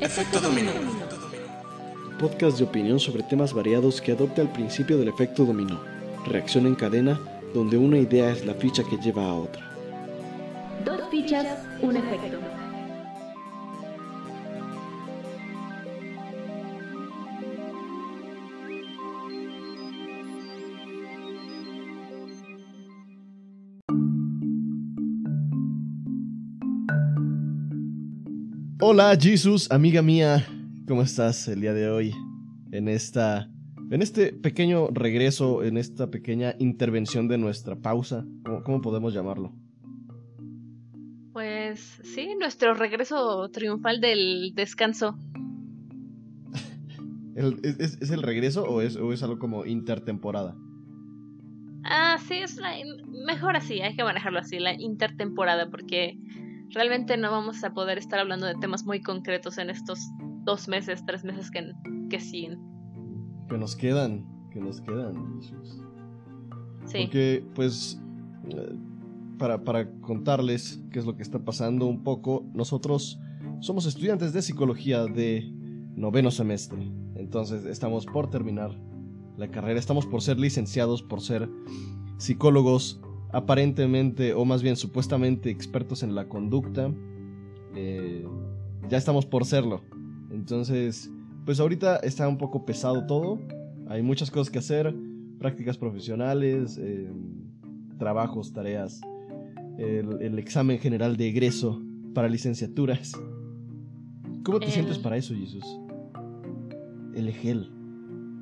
[0.00, 0.70] Efecto dominó.
[2.20, 5.80] Podcast de opinión sobre temas variados que adopta el principio del efecto dominó.
[6.24, 7.18] Reacción en cadena,
[7.52, 9.68] donde una idea es la ficha que lleva a otra.
[10.84, 11.46] Dos fichas,
[11.82, 12.38] un efecto.
[28.90, 30.46] Hola Jesus, amiga mía,
[30.86, 32.14] ¿cómo estás el día de hoy?
[32.72, 33.46] En esta
[33.90, 39.52] en este pequeño regreso, en esta pequeña intervención de nuestra pausa, ¿cómo, cómo podemos llamarlo?
[41.34, 45.18] Pues sí, nuestro regreso triunfal del descanso.
[47.36, 50.56] ¿El- es, es- es el regreso o es, o es algo como intertemporada?
[51.84, 52.70] Ah, sí, es la,
[53.26, 56.16] mejor así, hay que manejarlo así, la intertemporada, porque
[56.70, 60.00] realmente no vamos a poder estar hablando de temas muy concretos en estos
[60.44, 61.72] dos meses, tres meses que,
[62.10, 62.58] que siguen.
[63.48, 65.40] Que nos quedan, que nos quedan.
[66.86, 67.02] Sí.
[67.02, 68.00] Porque, pues,
[68.50, 68.76] eh,
[69.38, 73.18] para, para contarles qué es lo que está pasando un poco, nosotros
[73.60, 75.50] somos estudiantes de psicología de
[75.94, 76.90] noveno semestre.
[77.16, 78.70] Entonces, estamos por terminar
[79.36, 81.48] la carrera, estamos por ser licenciados, por ser
[82.18, 83.00] psicólogos
[83.32, 86.90] aparentemente, o más bien supuestamente expertos en la conducta.
[87.74, 88.26] Eh,
[88.88, 89.82] ya estamos por serlo.
[90.30, 91.10] Entonces,
[91.44, 93.38] pues ahorita está un poco pesado todo.
[93.88, 94.94] Hay muchas cosas que hacer,
[95.38, 97.10] prácticas profesionales, eh,
[97.98, 99.00] trabajos, tareas,
[99.78, 101.82] el, el examen general de egreso
[102.14, 103.12] para licenciaturas.
[104.44, 105.64] ¿Cómo te El- sientes para eso, Jesús?
[107.14, 107.70] El EGEL.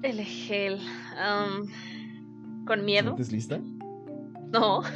[0.03, 0.79] El gel.
[1.19, 1.67] am,
[2.67, 3.09] ¿Con ¿Te miedo?
[3.17, 3.61] sientes lista?
[4.53, 4.83] No.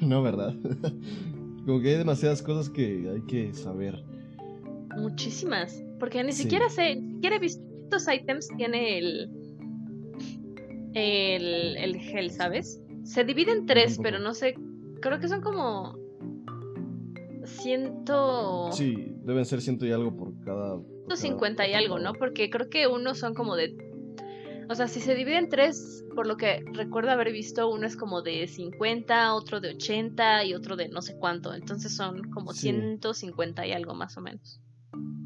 [0.00, 0.52] No, ¿verdad?
[1.64, 4.02] Como que hay demasiadas cosas que hay que saber.
[4.96, 5.80] Muchísimas.
[6.00, 6.42] Porque ni Sí.
[6.42, 9.30] siquiera sé, ni siquiera he visto cuántos ítems tiene el,
[10.94, 12.82] el, el gel, ¿sabes?
[13.04, 14.54] Se divide en tres, pero no sé.
[15.00, 15.96] Creo que son como.
[17.44, 18.70] Ciento.
[18.72, 20.76] Sí, deben ser ciento y algo por cada...
[20.76, 22.12] por cada 150 y algo, ¿no?
[22.14, 23.76] Porque creo que uno son como de.
[24.68, 27.96] O sea, si se divide en tres, por lo que recuerdo haber visto, uno es
[27.96, 31.52] como de 50, otro de 80 y otro de no sé cuánto.
[31.54, 32.68] Entonces son como Sí.
[32.70, 34.60] 150 y algo más o menos.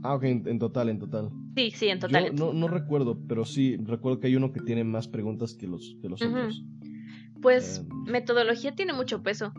[0.03, 1.31] Ah, ok, en, en total, en total.
[1.57, 2.27] Sí, sí, en total.
[2.27, 5.67] Yo no, no recuerdo, pero sí, recuerdo que hay uno que tiene más preguntas que
[5.67, 6.63] los, que los otros.
[7.43, 8.05] Pues Em.
[8.05, 9.53] metodología tiene mucho peso.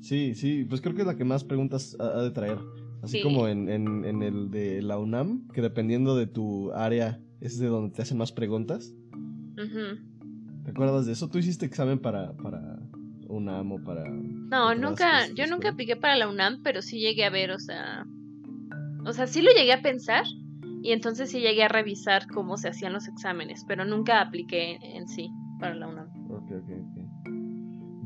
[0.00, 2.58] Sí, sí, pues creo que es la que más preguntas ha, ha de traer.
[3.02, 3.22] Así Sí.
[3.22, 7.66] como en, en, en el de la UNAM, que dependiendo de tu área es de
[7.66, 8.94] donde te hacen más preguntas.
[9.56, 10.64] Ujú.
[10.64, 11.28] ¿Te acuerdas de eso?
[11.28, 12.78] ¿Tú hiciste examen para, para
[13.28, 14.04] UNAM o para...
[14.04, 18.06] No, nunca, yo nunca apliqué para la UNAM, pero sí llegué a ver, o sea,
[19.04, 20.24] o sea, sí lo llegué a pensar
[20.82, 24.82] y entonces sí llegué a revisar cómo se hacían los exámenes, pero nunca apliqué en,
[24.82, 26.08] en sí para la UNAM.
[26.30, 26.97] Ok, ok, ok.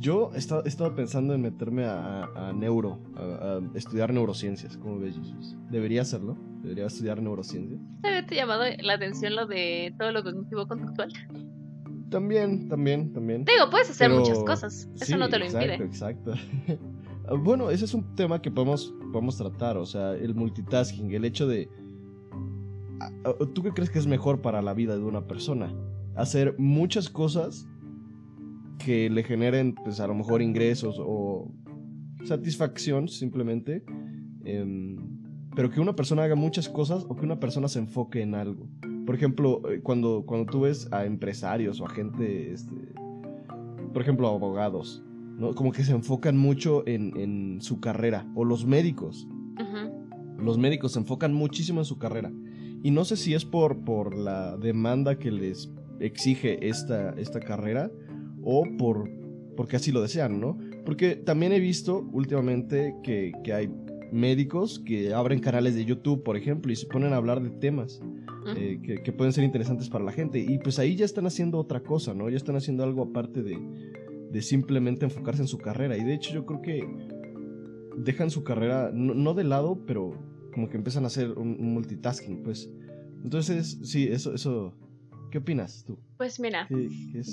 [0.02, 4.76] Yo he estado, he estado pensando en meterme a, neuro, a, a estudiar neurociencias.
[4.76, 5.56] ¿Cómo ves, Jesus?
[5.70, 6.36] ¿Debería hacerlo?
[6.60, 7.80] ¿Debería estudiar neurociencias?
[8.02, 11.12] ¿Te había llamado la atención lo de todo lo cognitivo conductual?
[12.10, 13.44] También, también, también.
[13.44, 15.86] Digo, puedes hacer Pero- muchas cosas, eso Sí, no te lo exacto, impide.
[15.86, 16.32] Exacto.
[17.28, 21.24] Ah, bueno, ese es un tema que podemos, podemos tratar, o sea, el multitasking, el
[21.24, 21.70] hecho de...
[23.54, 25.72] ¿Tú qué crees que es mejor para la vida de una persona?
[26.16, 27.69] Hacer muchas cosas
[28.84, 31.53] que le generen, pues a lo mejor ingresos o
[32.25, 33.84] satisfacción simplemente,
[34.44, 34.97] em,
[35.54, 38.69] pero que una persona haga muchas cosas o que una persona se enfoque en algo.
[39.06, 42.75] Por ejemplo, eh, cuando, cuando tú ves a empresarios o a gente, este,
[43.93, 45.04] por ejemplo, a abogados,
[45.38, 45.54] ¿no?
[45.54, 48.26] Como que se enfocan mucho en, en su carrera.
[48.34, 49.28] O los médicos.
[50.38, 52.32] Los médicos se enfocan muchísimo en su carrera.
[52.82, 55.70] Y no sé si es por, por la demanda que les
[56.00, 57.93] exige esta, esta carrera
[58.42, 59.08] o por
[59.56, 60.58] porque así lo desean, ¿no?
[60.84, 63.70] Porque también he visto últimamente que, que hay
[64.10, 68.00] médicos que abren canales de YouTube, por ejemplo, y se ponen a hablar de temas
[68.56, 70.38] eh, que, que pueden ser interesantes para la gente.
[70.38, 72.28] Y pues ahí ya están haciendo otra cosa, ¿no?
[72.28, 73.58] Ya están haciendo algo aparte de,
[74.31, 75.96] de simplemente enfocarse en su carrera.
[75.96, 76.87] Y de hecho yo creo que
[77.96, 80.12] dejan su carrera, no, no de lado, pero
[80.52, 82.70] como que empiezan a hacer un, un multitasking, pues.
[83.22, 84.75] Entonces, sí, eso, eso...
[85.32, 85.99] ¿Qué opinas tú?
[86.19, 86.69] Pues mira.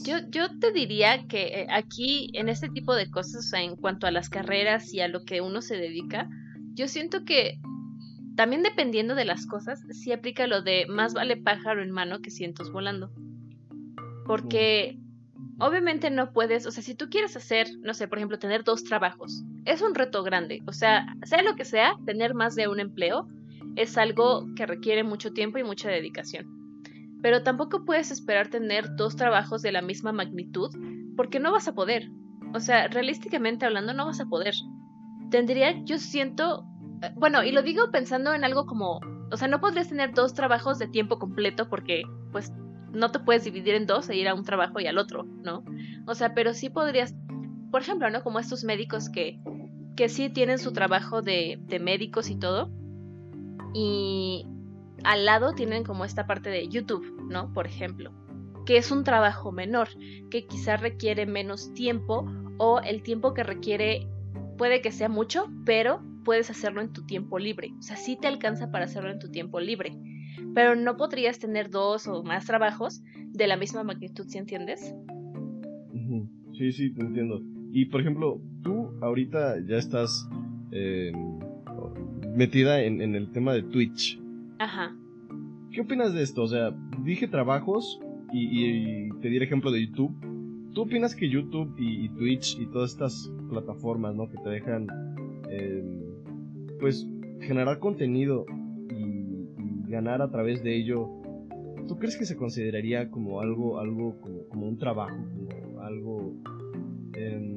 [0.06, 3.76] Yo, yo te diría que eh, aquí, en este tipo de cosas, o sea, en
[3.76, 6.30] cuanto a las carreras y a lo que uno se dedica,
[6.76, 7.60] yo siento que
[8.38, 12.32] también dependiendo de las cosas, sí aplica lo de más vale pájaro en mano que
[12.32, 13.12] cientos volando.
[14.26, 14.98] Porque
[15.60, 18.86] obviamente no puedes, o sea, si tú quieres hacer, no sé, por ejemplo, tener dos
[18.86, 20.62] trabajos, es un reto grande.
[20.68, 23.28] O sea, sea lo que sea, tener más de un empleo
[23.76, 26.59] es algo que requiere mucho tiempo y mucha dedicación.
[27.22, 30.70] Pero tampoco puedes esperar tener dos trabajos de la misma magnitud
[31.16, 32.10] porque no vas a poder.
[32.54, 34.54] O sea, realísticamente hablando, no vas a poder.
[35.30, 36.66] Tendría, yo siento,
[37.02, 39.00] eh, bueno, y lo digo pensando en algo como,
[39.32, 42.52] o sea, no podrías tener dos trabajos de tiempo completo porque, pues,
[42.92, 45.64] no te puedes dividir en dos e ir a un trabajo y al otro, ¿no?
[46.08, 47.14] O sea, pero sí podrías,
[47.72, 48.24] por ejemplo, ¿no?
[48.24, 49.40] Como estos médicos que,
[49.96, 52.72] que sí tienen su trabajo de, de médicos y todo.
[53.76, 54.48] Y
[55.04, 57.54] al lado tienen como esta parte de YouTube, ¿no?
[57.54, 58.12] Por ejemplo
[58.70, 59.88] que es un trabajo menor,
[60.30, 64.06] que quizás requiere menos tiempo o el tiempo que requiere
[64.60, 67.74] puede que sea mucho, pero puedes hacerlo en tu tiempo libre.
[67.80, 69.98] O sea, sí te alcanza para hacerlo en tu tiempo libre.
[70.54, 73.02] Pero no podrías tener dos o más trabajos
[73.32, 74.94] de la misma magnitud, ¿sí entiendes?
[76.54, 77.42] Sí, sí, te entiendo.
[77.72, 80.30] Y por ejemplo, tú ahorita ya estás
[80.72, 81.12] eh,
[82.36, 84.19] metida en, en, el tema de Twitch.
[84.60, 84.96] Ajá.
[85.72, 86.44] ¿Qué opinas de esto?
[86.44, 88.00] O sea, dije trabajos,
[88.32, 90.14] y, te di el ejemplo de YouTube.
[90.74, 94.30] ¿Tú opinas que YouTube y, Twitch y todas estas plataformas, ¿no?
[94.30, 94.88] Que te dejan,
[95.50, 95.84] eh,
[96.80, 97.08] pues,
[97.42, 98.46] generar contenido
[98.92, 101.10] y, ganar a través de ello,
[101.88, 104.20] ¿tú crees que se consideraría como algo, algo
[104.50, 106.36] como, un trabajo, como algo
[107.14, 107.56] em,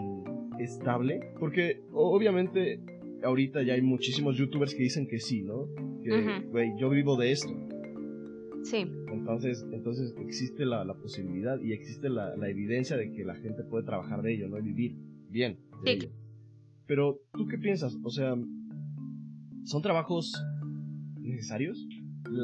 [0.59, 1.21] estable?
[1.39, 2.81] Porque obviamente
[3.23, 5.67] ahorita ya hay muchísimos youtubers que dicen que sí, ¿no?
[6.03, 7.53] Que, güey, yo vivo de esto.
[8.65, 8.87] Sí.
[9.13, 14.23] Entonces, entonces existe la, posibilidad y existe la, evidencia de que la gente puede trabajar
[14.23, 14.59] de ello, ¿no?
[14.59, 14.97] Y vivir
[15.29, 16.09] bien de ello.
[16.87, 17.97] Pero, ¿tú qué piensas?
[18.03, 18.35] O sea,
[19.65, 20.33] ¿son trabajos
[21.21, 21.87] necesarios?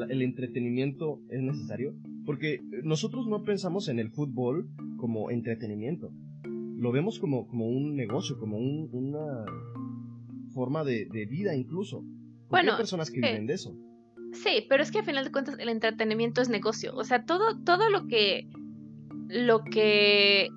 [0.09, 1.95] ¿El entretenimiento es necesario?
[2.25, 6.13] Porque nosotros no pensamos en el fútbol como entretenimiento.
[6.77, 9.45] Lo vemos como, como un negocio, como una
[10.55, 12.05] forma de, vida incluso.
[12.49, 13.75] Bueno, hay personas que viven de eso.
[14.33, 16.95] Sí, pero es que a final de cuentas el entretenimiento es negocio.
[16.95, 18.49] O sea, todo, todo lo que.
[19.29, 20.49] lo que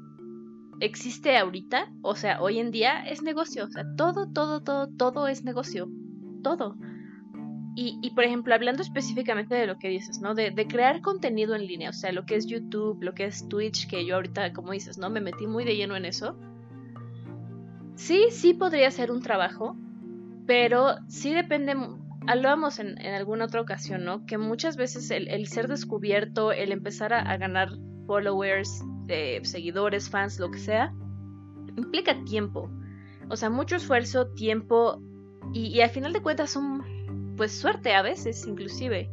[0.79, 3.65] existe ahorita, o sea, hoy en día, es negocio.
[3.65, 5.89] O sea, todo, todo, todo, todo es negocio.
[6.43, 6.75] Todo.
[7.75, 10.35] Y, y por ejemplo, hablando específicamente de lo que dices, ¿no?
[10.35, 13.47] De, de, crear contenido en línea, o sea, lo que es YouTube, lo que es
[13.47, 15.09] Twitch, que yo ahorita, como dices, ¿no?
[15.09, 16.37] Me metí muy de lleno en eso.
[17.95, 19.77] Sí, sí podría ser un trabajo,
[20.45, 21.75] pero sí depende
[22.27, 24.25] hablábamos en, en, alguna otra ocasión, ¿no?
[24.25, 27.69] Que muchas veces el, ser descubierto, el empezar a, ganar
[28.05, 30.93] followers, eh, seguidores, fans, lo que sea,
[31.77, 32.69] implica tiempo.
[33.29, 35.01] O sea, mucho esfuerzo, tiempo
[35.53, 39.09] y, y al final de cuentas son, pues, suerte a veces, inclusive.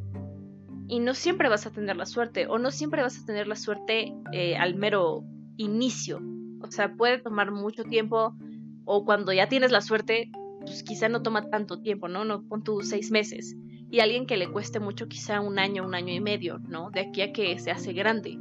[0.86, 3.56] Y no siempre vas a tener la suerte, o no siempre vas a tener la
[3.56, 5.24] suerte eh, al mero
[5.56, 6.20] inicio.
[6.60, 8.34] O sea, puede tomar mucho tiempo,
[8.84, 10.30] o cuando ya tienes la suerte,
[10.60, 12.24] pues quizá no toma tanto tiempo, ¿no?
[12.24, 13.56] No pon tus seis meses.
[13.90, 16.90] Y alguien que le cueste mucho, quizá un año, un año y medio, ¿no?
[16.90, 18.38] De aquí a que se hace grande.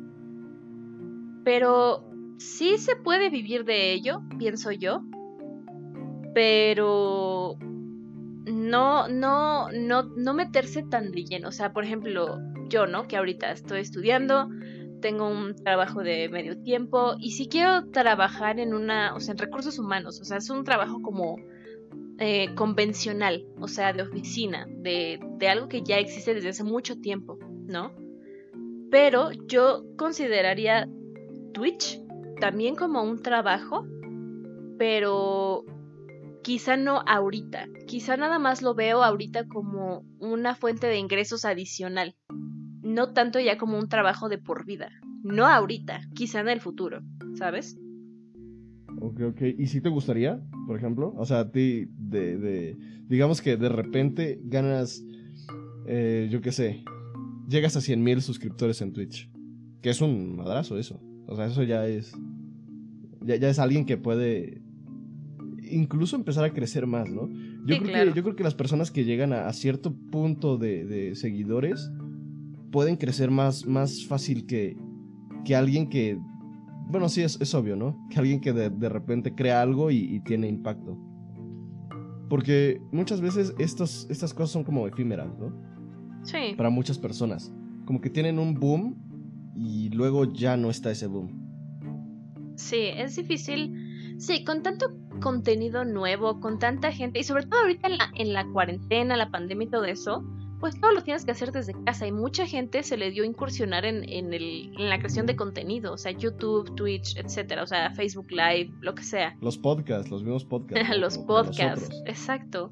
[1.43, 5.01] Pero sí se puede vivir de ello, pienso yo.
[6.33, 7.57] Pero
[8.45, 11.49] no, no, no, no meterse tan de lleno.
[11.49, 12.39] O sea, por ejemplo,
[12.69, 13.07] yo, ¿no?
[13.07, 14.49] Que ahorita estoy estudiando,
[15.01, 19.37] tengo un trabajo de medio tiempo y si quiero trabajar en una, o sea, en
[19.37, 21.37] recursos humanos, o sea, es un trabajo como
[22.19, 26.99] eh, convencional, o sea, de oficina, de, de algo que ya existe desde hace mucho
[26.99, 27.37] tiempo,
[27.67, 27.91] ¿no?
[28.89, 30.87] Pero yo consideraría
[31.53, 32.01] Twitch
[32.39, 33.85] también como un trabajo,
[34.77, 35.65] pero
[36.43, 42.15] quizá no ahorita, quizá nada más lo veo ahorita como una fuente de ingresos adicional,
[42.81, 44.89] no tanto ya como un trabajo de por vida,
[45.23, 47.01] no ahorita, quizá en el futuro,
[47.35, 47.77] ¿sabes?
[48.99, 49.41] Ok, ok.
[49.57, 51.13] ¿Y si te gustaría, por ejemplo?
[51.17, 52.77] O sea, a ti, de, de
[53.07, 55.03] digamos que de repente ganas,
[55.85, 56.83] eh, yo qué sé,
[57.47, 59.29] llegas a 100 mil suscriptores en Twitch.
[59.81, 60.99] Que es un madrazo eso.
[61.27, 62.13] O sea, eso ya es,
[63.21, 64.61] ya, ya es alguien que puede
[65.69, 67.29] incluso empezar a crecer más, ¿no?
[67.65, 71.15] Yo, creo, que, yo creo que las personas que llegan a, cierto punto de, de,
[71.15, 71.91] seguidores
[72.71, 74.77] pueden crecer más, más fácil que,
[75.43, 76.17] que alguien que
[76.89, 78.07] bueno, sí, es, obvio, ¿no?
[78.09, 80.97] Que alguien que de, repente crea algo y, tiene impacto.
[82.29, 85.53] Porque muchas veces estas, estas cosas son como efímeras, ¿no?
[86.23, 86.55] Sí.
[86.55, 87.53] Para muchas personas.
[87.85, 88.95] Como que tienen un boom
[89.55, 91.47] y luego ya no está ese boom.
[92.55, 94.15] Sí, es difícil.
[94.17, 98.33] Sí, con tanto contenido nuevo, con tanta gente, y sobre todo ahorita en la, en
[98.33, 100.23] la cuarentena, la pandemia y todo eso,
[100.59, 103.85] pues todo lo tienes que hacer desde casa y mucha gente se le dio incursionar
[103.85, 107.91] en, en, el, en la creación de contenido, o sea, YouTube, Twitch, etcétera, o sea,
[107.91, 109.37] Facebook Live, lo que sea.
[109.41, 110.89] Los podcasts, los mismos podcasts.
[110.97, 112.71] los podcasts, exacto.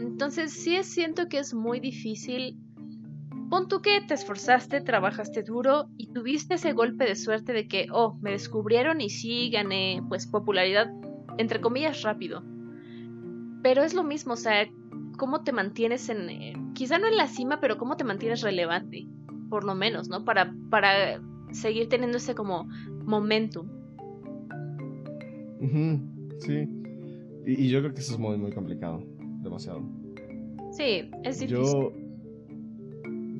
[0.00, 2.58] Entonces sí siento que es muy difícil.
[3.48, 7.86] Pon tú que te esforzaste, trabajaste duro y tuviste ese golpe de suerte de que,
[7.92, 10.90] oh, me descubrieron y sí gané pues popularidad,
[11.36, 12.42] entre comillas, rápido.
[13.62, 14.66] Pero es lo mismo, o sea,
[15.20, 19.06] cómo te mantienes en, eh, quizá no en la cima, pero cómo te mantienes relevante,
[19.50, 20.24] por lo menos, ¿no?
[20.24, 21.20] Para, para
[21.52, 22.66] seguir teniendo ese como
[23.04, 23.68] momentum.
[26.38, 26.66] sí.
[27.44, 29.02] Y, yo creo que eso es muy, muy complicado.
[29.42, 29.82] Demasiado.
[30.70, 31.64] Sí, es difícil.
[31.64, 31.92] Yo,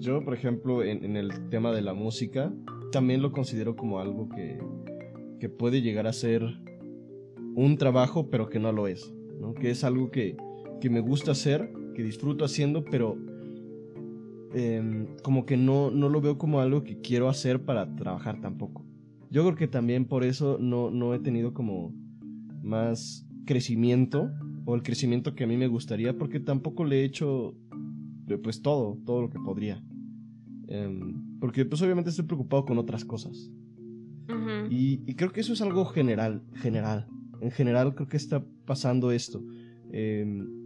[0.01, 2.53] yo por ejemplo, en, el tema de la música,
[2.93, 4.59] también lo considero como algo que,
[5.39, 6.43] que puede llegar a ser
[7.55, 9.15] un trabajo, pero que no lo es.
[9.41, 9.55] ¿no?
[9.55, 10.37] Que es algo que,
[10.81, 13.17] que me gusta hacer, que disfruto haciendo, pero
[14.55, 18.85] em, como que no, no lo veo como algo que quiero hacer para trabajar tampoco.
[19.31, 21.95] Yo creo que también por eso no, no he tenido como
[22.63, 24.31] más crecimiento
[24.65, 27.55] o el crecimiento que a mí me gustaría porque tampoco le he hecho
[28.39, 29.83] pues todo, todo lo que podría.
[30.69, 33.51] Em, porque pues obviamente estoy preocupado con otras cosas.
[34.71, 37.09] y, y, creo que eso es algo general, general.
[37.41, 39.43] En general creo que está pasando esto.
[39.93, 40.60] Em,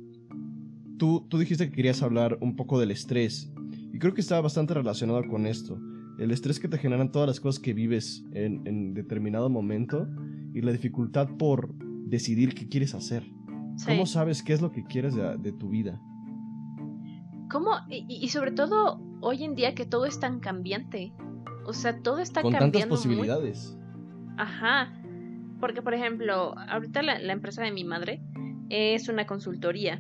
[0.98, 3.52] tú, tú dijiste que querías hablar un poco del estrés
[3.92, 5.80] y creo que está bastante relacionado con esto.
[6.18, 10.08] El estrés que te generan todas las cosas que vives en, en determinado momento
[10.54, 11.74] y la dificultad por
[12.06, 13.24] decidir qué quieres hacer.
[13.86, 16.00] ¿Cómo sabes qué es lo que quieres de, tu vida?
[17.50, 17.72] ¿Cómo?
[17.88, 21.12] Y, sobre todo hoy en día que todo es tan cambiante.
[21.66, 22.78] O sea, todo está Con cambiando.
[22.78, 23.76] tantas posibilidades.
[24.36, 24.92] Ajá.
[25.60, 28.22] Porque, por ejemplo, ahorita la, la, empresa de mi madre
[28.68, 29.98] es una consultoría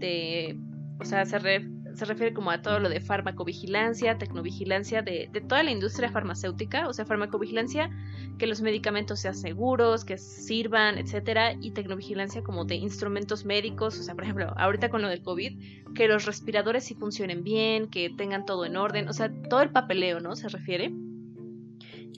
[0.00, 0.58] de.
[0.98, 5.40] O sea, se, re, se refiere como a todo lo de farmacovigilancia, tecnovigilancia de, de,
[5.40, 7.90] toda la industria farmacéutica, o sea, farmacovigilancia,
[8.38, 14.02] que los medicamentos sean seguros, que sirvan, etcétera, y tecnovigilancia como de instrumentos médicos, o
[14.02, 15.58] sea, por ejemplo, ahorita con lo del COVID,
[15.94, 19.70] que los respiradores sí funcionen bien, que tengan todo en orden, o sea, todo el
[19.70, 20.36] papeleo, ¿no?
[20.36, 20.92] Se refiere.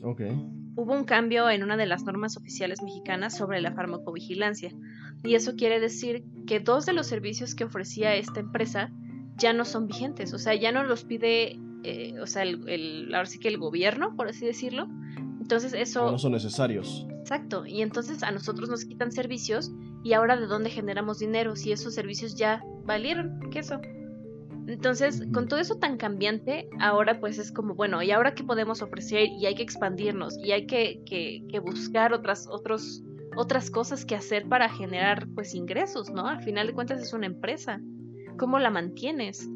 [0.03, 0.23] Ok.
[0.75, 4.73] Hubo un cambio en una de las normas oficiales mexicanas sobre la farmacovigilancia,
[5.25, 8.91] y eso quiere decir que dos de los servicios que ofrecía esta empresa
[9.37, 13.26] ya no son vigentes, o sea, ya no los pide, eh, o sea, el, ahora
[13.26, 14.88] sí que el gobierno, por así decirlo.
[15.41, 16.11] Entonces eso...
[16.11, 17.07] No son necesarios.
[17.21, 19.73] Exacto, y entonces a nosotros nos quitan servicios
[20.05, 23.81] y ahora de dónde generamos dinero si esos servicios ya valieron, ¿qué eso?
[24.67, 28.81] Entonces, con todo eso tan cambiante, ahora pues es como, bueno, ¿y ahora qué podemos
[28.83, 29.29] ofrecer?
[29.41, 33.02] Y hay que expandirnos y hay que, que, que buscar otras, otros,
[33.37, 36.27] otras cosas que hacer para generar pues ingresos, ¿no?
[36.27, 37.81] Al final de cuentas es una empresa
[38.37, 39.49] cómo la mantienes.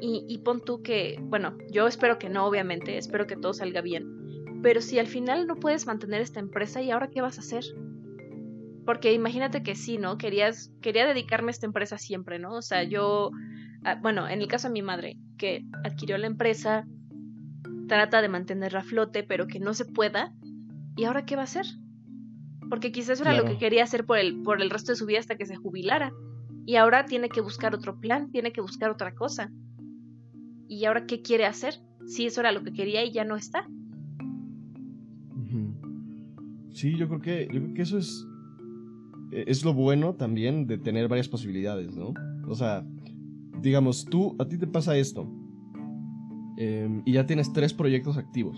[0.00, 3.82] Y, y pon tú que, bueno, yo espero que no, obviamente, espero que todo salga
[3.82, 4.60] bien.
[4.62, 7.64] Pero si al final no puedes mantener esta empresa, ¿y ahora qué vas a hacer?
[8.86, 10.16] Porque imagínate que sí, ¿no?
[10.16, 12.54] Querías, quería dedicarme a esta empresa siempre, ¿no?
[12.54, 13.30] O sea, yo,
[13.84, 16.86] ah, bueno, en el caso de mi madre, que adquirió la empresa,
[17.88, 20.32] trata de mantenerla a flote, pero que no se pueda,
[20.96, 21.66] ¿y ahora qué va a hacer?
[22.70, 25.18] Porque quizás era lo que quería hacer por el, por el resto de su vida
[25.18, 26.12] hasta que se jubilara.
[26.64, 29.50] Y ahora tiene que buscar otro plan, tiene que buscar otra cosa.
[30.68, 31.74] ¿Y ahora qué quiere hacer?
[32.06, 33.66] Si eso era lo que quería y ya no está.
[36.72, 38.26] Sí, yo creo que, yo creo que eso es,
[39.32, 42.14] e, es lo bueno también de tener varias posibilidades, ¿no?
[42.48, 42.86] O sea,
[43.60, 45.28] digamos, tú, a ti te pasa esto.
[46.56, 48.56] Em, y ya tienes tres proyectos activos.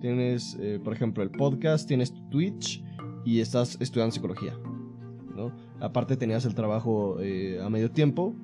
[0.00, 2.82] Tienes, eh, por ejemplo, el podcast, tienes Twitch
[3.24, 4.54] y estás estudiando psicología.
[5.34, 5.52] ¿no?
[5.80, 8.34] aparte tenías el trabajo eh, a medio tiempo,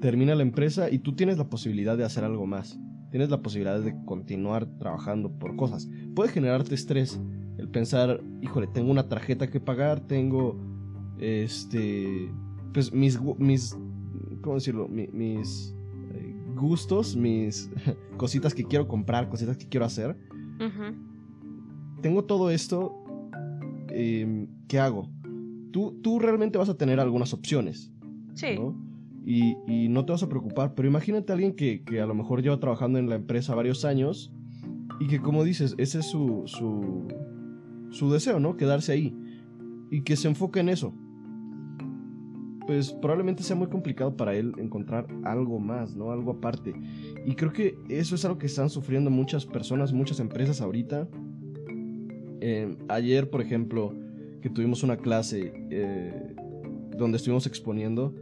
[0.00, 2.78] termina la empresa y tú tienes la posibilidad de hacer algo más.
[3.10, 5.88] Tienes la posibilidad de continuar trabajando por cosas.
[6.14, 7.20] Puede generarte estrés
[7.58, 10.58] el pensar, híjole, tengo una tarjeta que pagar, tengo
[11.18, 12.32] este
[12.72, 13.78] pues mis mis
[14.42, 14.88] ¿cómo decirlo?
[14.88, 15.74] mis
[16.12, 17.70] eh, gustos, mis
[18.16, 20.16] cositas que quiero comprar, cositas que quiero hacer.
[22.02, 23.03] Tengo todo esto,
[23.94, 25.08] em, ¿qué hago?
[25.74, 27.92] tú, realmente vas a tener algunas opciones.
[28.34, 28.58] Sí.
[29.26, 32.60] Y, no te vas a preocupar, pero imagínate a alguien que, a lo mejor lleva
[32.60, 34.32] trabajando en la empresa varios años
[35.00, 37.08] y que como dices, ese es su, su,
[37.90, 38.56] su deseo, ¿no?
[38.56, 39.16] Quedarse ahí
[39.90, 40.94] y que se enfoque en eso.
[42.66, 46.12] Pues probablemente sea muy complicado para él encontrar algo más, ¿no?
[46.12, 46.74] Algo aparte.
[47.26, 51.08] Y creo que eso es algo que están sufriendo muchas personas, muchas empresas ahorita.
[52.40, 53.94] Eh, ayer, por ejemplo,
[54.42, 56.34] que tuvimos una clase eh,
[56.96, 58.14] donde estuvimos exponiendo.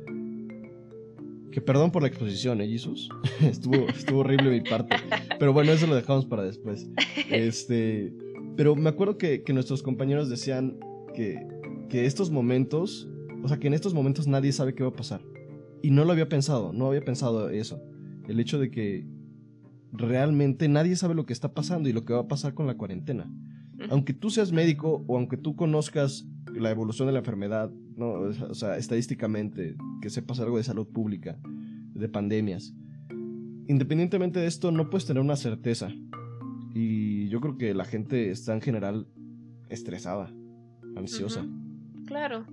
[1.50, 2.75] Que perdón por la exposición, ¿eh,
[3.42, 4.97] estuvo, estuvo horrible mi parte.
[5.38, 6.88] Pero bueno, eso lo dejamos para después.
[7.31, 8.12] Este,
[8.57, 10.78] pero me acuerdo que, que nuestros compañeros decían
[11.14, 11.47] que,
[11.88, 13.09] que estos momentos,
[13.42, 15.21] o sea, que en estos momentos nadie sabe qué va a pasar.
[15.83, 17.83] y no lo había pensado, no había pensado eso.
[18.28, 19.04] El hecho de que
[19.92, 22.76] realmente nadie sabe lo que está pasando y lo que va a pasar con la
[22.76, 23.31] cuarentena.
[23.91, 28.12] Aunque tú seas médico o aunque tú conozcas la evolución de la enfermedad, ¿no?
[28.12, 31.39] o sea, estadísticamente, que sepas algo de salud pública,
[31.95, 32.75] de pandemias,
[33.69, 35.91] independientemente de esto, no puedes tener una certeza.
[36.75, 39.07] Y yo creo que la gente está en general
[39.69, 40.33] estresada,
[40.97, 41.45] ansiosa.
[42.07, 42.47] Claro.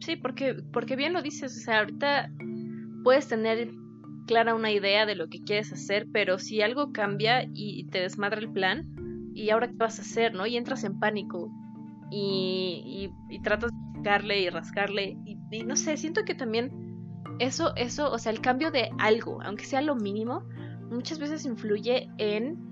[0.00, 2.32] Sí, porque, porque bien lo dices, o sea, ahorita
[3.04, 3.70] puedes tener
[4.26, 8.40] clara una idea de lo que quieres hacer, pero si algo cambia y te desmadra
[8.40, 8.86] el plan,
[9.34, 10.46] ¿y ahora qué vas a hacer, no?
[10.46, 11.50] Y entras en pánico
[12.10, 13.10] y,
[13.42, 16.70] tratas de rascarle y rascarle y, y, no sé, siento que también
[17.38, 20.42] eso, eso, o sea, el cambio de algo, aunque sea lo mínimo,
[20.90, 22.70] muchas veces influye en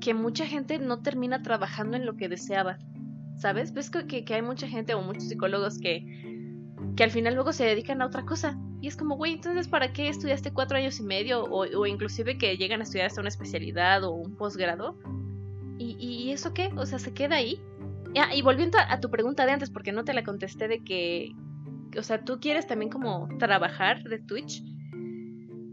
[0.00, 2.78] que mucha gente no termina trabajando en lo que deseaba.
[3.36, 3.72] ¿Sabes?
[3.72, 6.04] Ves que, que hay mucha gente o muchos psicólogos que,
[6.96, 8.58] que al final luego se dedican a otra cosa.
[8.80, 11.44] Y es como, güey, entonces, ¿para qué estudiaste cuatro años y medio?
[11.44, 14.98] O, o inclusive que llegan a estudiar hasta una especialidad o un posgrado.
[15.82, 16.70] ¿Y, ¿Y, eso qué?
[16.76, 17.60] O sea, se queda ahí.
[18.16, 20.84] Ah, y volviendo a, a, tu pregunta de antes, porque no te la contesté de
[20.84, 21.32] que,
[21.98, 24.62] o sea, tú quieres también como trabajar de Twitch.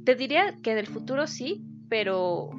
[0.05, 2.49] Te diría que del futuro sí, pero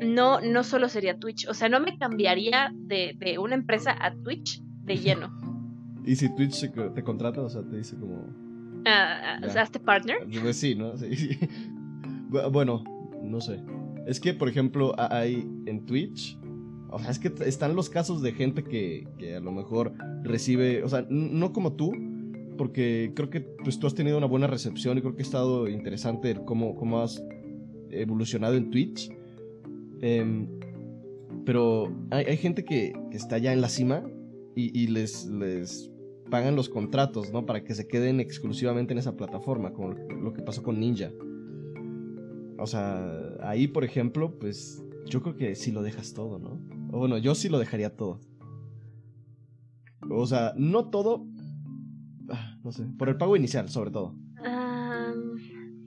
[0.00, 1.48] no, no solo sería Twitch.
[1.48, 5.30] O sea, no me cambiaría de, de una empresa a Twitch de lleno.
[6.04, 7.42] ¿Y si Twitch te contrata?
[7.42, 8.16] O sea, te dice como...
[8.78, 10.18] Uh, ¿Hazte partner?
[10.40, 10.96] Pues sí, ¿no?
[10.96, 11.38] Sí.
[12.50, 12.84] bueno,
[13.22, 13.60] no sé.
[14.08, 16.38] Es que, por ejemplo, hay en Twitch...
[16.90, 20.82] O sea, es que están los casos de gente que, que a lo mejor recibe...
[20.82, 21.92] O sea, no como tú,
[22.56, 25.68] porque creo que pues, tú has tenido una buena recepción y creo que ha estado
[25.68, 27.22] interesante cómo, cómo has
[27.90, 29.10] evolucionado en Twitch.
[30.00, 30.46] Eh,
[31.44, 34.02] pero hay, gente que, que, está ya en la cima
[34.56, 35.90] y, y, les, les
[36.30, 37.44] pagan los contratos, ¿no?
[37.44, 41.10] Para que se queden exclusivamente en esa plataforma, como lo que pasó con Ninja.
[42.58, 43.06] O sea,
[43.42, 46.60] ahí, por ejemplo, pues yo creo que sí lo dejas todo, ¿no?
[46.92, 48.20] O bueno, yo sí lo dejaría todo.
[50.10, 51.26] O sea, no todo,
[52.30, 54.14] ah, no sé, por el pago inicial, sobre todo.
[54.40, 55.38] Um,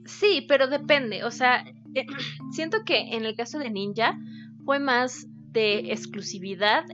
[0.04, 2.06] sí, pero depende, o sea, eh,
[2.52, 4.18] siento que en el caso de Ninja
[4.64, 6.84] fue más de exclusividad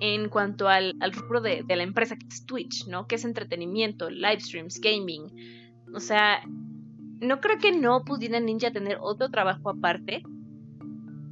[0.00, 3.06] en cuanto al, al rubro de, de, la empresa que es Twitch, ¿no?
[3.06, 5.30] Que es entretenimiento, live streams, gaming.
[5.94, 6.40] O sea,
[7.20, 10.22] no creo que no pudiera Ninja tener otro trabajo aparte,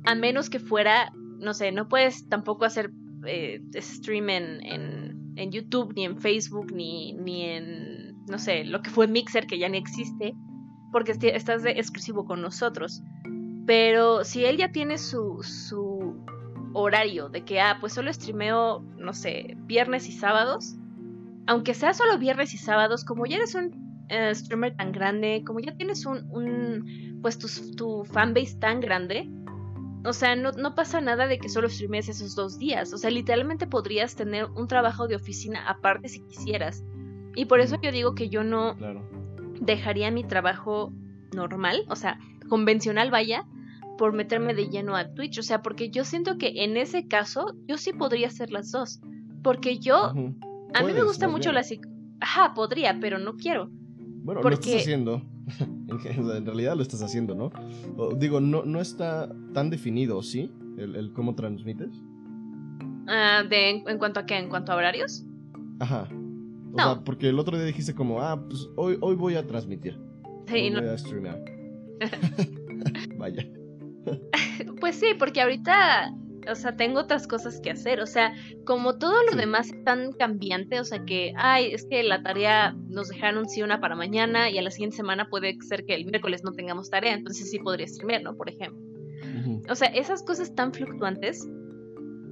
[0.05, 2.90] a menos que fuera, no sé, no puedes tampoco hacer
[3.27, 8.90] eh, stream en, en, YouTube, ni en Facebook, ni, ni en, no sé, lo que
[8.90, 10.35] fue Mixer, que ya ni existe
[10.94, 13.03] porque estás de exclusivo con nosotros.
[13.66, 16.25] Pero si él ya tiene su, su
[16.73, 20.77] horario de que, ah, pues solo streameo, no sé, viernes y sábados,
[21.49, 25.61] aunque sea solo viernes y sábados, como ya eres un uh, streamer tan grande, como
[25.61, 29.29] ya tienes un, un pues tu, tu fanbase tan grande,
[30.05, 32.93] o sea, no, no, pasa nada de que solo streames esos dos días.
[32.93, 36.85] O sea, literalmente podrías tener un trabajo de oficina aparte si quisieras.
[37.35, 39.03] Y por eso yo digo que yo no, Claro.
[39.61, 40.93] dejaría mi trabajo
[41.35, 42.19] normal, o sea,
[42.51, 43.47] convencional vaya,
[43.97, 45.38] por meterme de lleno a Twitch.
[45.38, 49.01] O sea, porque yo siento que en ese caso yo sí podría hacer las dos.
[49.43, 50.12] Porque yo,
[50.75, 51.87] a mí me gusta mucho la psic...
[52.21, 53.71] Ajá, podría, pero no quiero.
[54.25, 55.23] Bueno, lo estás haciendo.
[56.07, 57.51] en, realidad lo estás haciendo, ¿no?
[58.17, 60.51] Digo, no, no está tan definido, ¿sí?
[60.79, 61.91] El, el cómo transmites.
[63.07, 65.25] Ah, de, en, en cuanto a qué, en cuanto a horarios.
[65.79, 66.09] Ajá.
[66.11, 66.83] O No.
[66.95, 69.99] sea, porque el otro día dijiste como, ah, pues hoy, hoy voy a transmitir.
[70.49, 71.45] Sí, hoy no- voy a streamear.
[73.19, 73.47] Vaya.
[74.81, 76.15] Pues sí, porque ahorita,
[76.50, 78.00] o sea, tengo otras cosas que hacer.
[78.00, 79.38] O sea, como todo lo Sí.
[79.38, 83.62] demás es tan cambiante, o sea que, ay, es que la tarea nos dejaron sí
[83.62, 86.90] una para mañana y a la siguiente semana puede ser que el miércoles no tengamos
[86.90, 88.37] tarea, entonces sí podría streamear, ¿no?
[88.37, 88.80] Por ejemplo.
[89.68, 91.46] O sea, esas cosas tan fluctuantes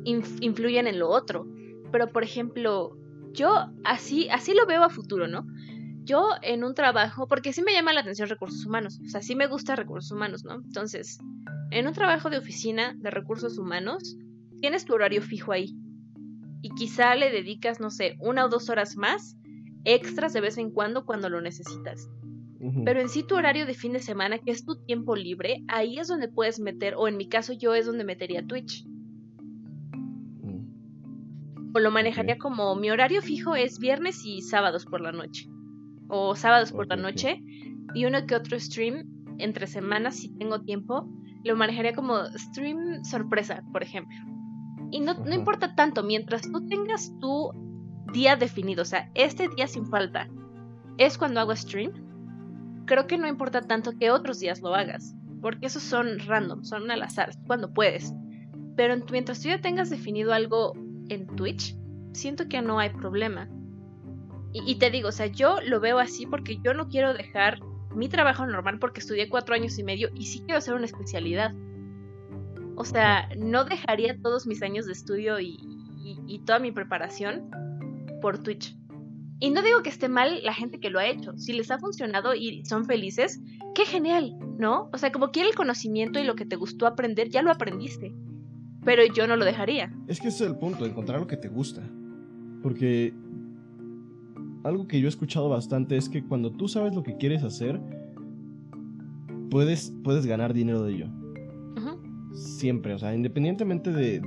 [0.05, 1.47] inf- influyen en lo otro.
[1.91, 2.97] Pero, por ejemplo,
[3.33, 5.45] yo así, así lo veo a futuro, ¿no?
[6.05, 9.37] Yo en un trabajo, porque sí me llama la atención recursos humanos, o sea, sí
[9.37, 10.55] me gusta recursos humanos, ¿no?
[10.55, 11.19] Entonces,
[11.71, 14.17] en un trabajo de oficina de recursos humanos,
[14.61, 15.77] tienes tu horario fijo ahí.
[16.61, 19.37] Y quizá le dedicas, no sé, una o dos horas más,
[19.85, 22.09] extras de vez en cuando cuando lo necesitas.
[22.85, 25.99] Pero en sí tu horario de fin de semana, que es tu tiempo libre, ahí
[25.99, 28.87] es donde puedes meter, o en mi caso yo es donde metería Twitch.
[30.43, 31.75] Mm.
[31.75, 35.49] O lo manejaría como mi horario fijo es viernes y sábados por la noche.
[36.15, 37.43] O sábados por la noche.
[37.95, 41.09] Y uno que otro stream entre semanas si tengo tiempo.
[41.43, 44.17] Lo manejaría como stream sorpresa, por ejemplo.
[44.93, 47.51] Y no, no importa tanto, mientras tú tengas tu
[48.13, 50.29] día definido, o sea, este día sin falta.
[50.99, 51.93] es cuando hago stream.
[52.85, 56.91] Creo que no importa tanto que otros días lo hagas, porque esos son random, son
[56.91, 58.13] al azar, cuando puedes.
[58.77, 60.75] Pero mientras tú ya tengas definido algo
[61.09, 61.77] en Twitch,
[62.13, 63.49] siento que no hay problema.
[64.55, 67.61] Y, te digo, o sea, yo lo veo así porque yo no quiero dejar
[67.95, 71.55] mi trabajo normal porque estudié cuatro años y medio y sí quiero hacer una especialidad.
[72.77, 75.59] O sea, no dejaría todos mis años de estudio y,
[76.27, 77.51] y, toda mi preparación
[78.21, 78.77] por Twitch.
[79.41, 81.37] Y no digo que esté mal la gente que lo ha hecho.
[81.37, 83.41] Si les ha funcionado y son felices,
[83.75, 84.91] qué genial, ¿no?
[84.93, 88.15] O sea, como quiere el conocimiento y lo que te gustó aprender, ya lo aprendiste.
[88.85, 89.93] Pero yo no lo dejaría.
[90.09, 91.83] Es que ese es el punto, encontrar lo que te gusta.
[92.63, 93.13] Porque
[94.65, 97.81] algo que yo he escuchado bastante es que cuando tú sabes lo que quieres hacer,
[99.51, 101.07] puedes, puedes ganar dinero de ello.
[102.33, 104.19] Siempre, o sea, independientemente de,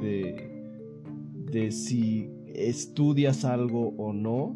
[1.51, 4.55] de, si estudias algo o no,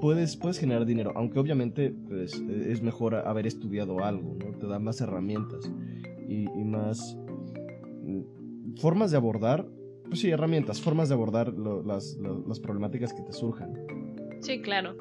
[0.00, 1.12] puedes, puedes generar dinero.
[1.14, 4.56] Aunque obviamente pues, es mejor haber estudiado algo, ¿no?
[4.58, 5.70] Te da más herramientas
[6.26, 7.18] y, más
[8.02, 9.68] mm, formas de abordar,
[10.06, 13.74] pues sí, herramientas, formas de abordar las, las problemáticas que te surjan.
[14.40, 14.96] Sí, claro.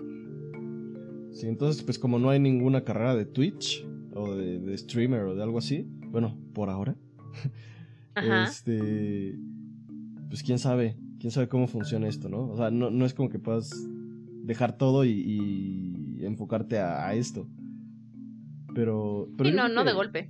[1.31, 5.43] Sí, entonces, pues como no hay ninguna carrera de Twitch o de, streamer o de
[5.43, 6.95] algo así, bueno, por ahora,
[8.47, 9.37] este,
[10.29, 12.47] pues quién sabe, quién sabe cómo funciona esto, ¿no?
[12.47, 13.69] O sea, no, es como que puedas
[14.43, 17.47] dejar todo y, enfocarte a, esto.
[18.73, 19.29] Pero...
[19.37, 20.29] pero sí, no, no de golpe.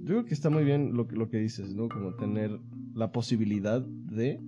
[0.00, 1.88] Yo creo que está muy bien lo, lo que dices, ¿no?
[1.88, 2.60] Como tener
[2.94, 4.40] la posibilidad de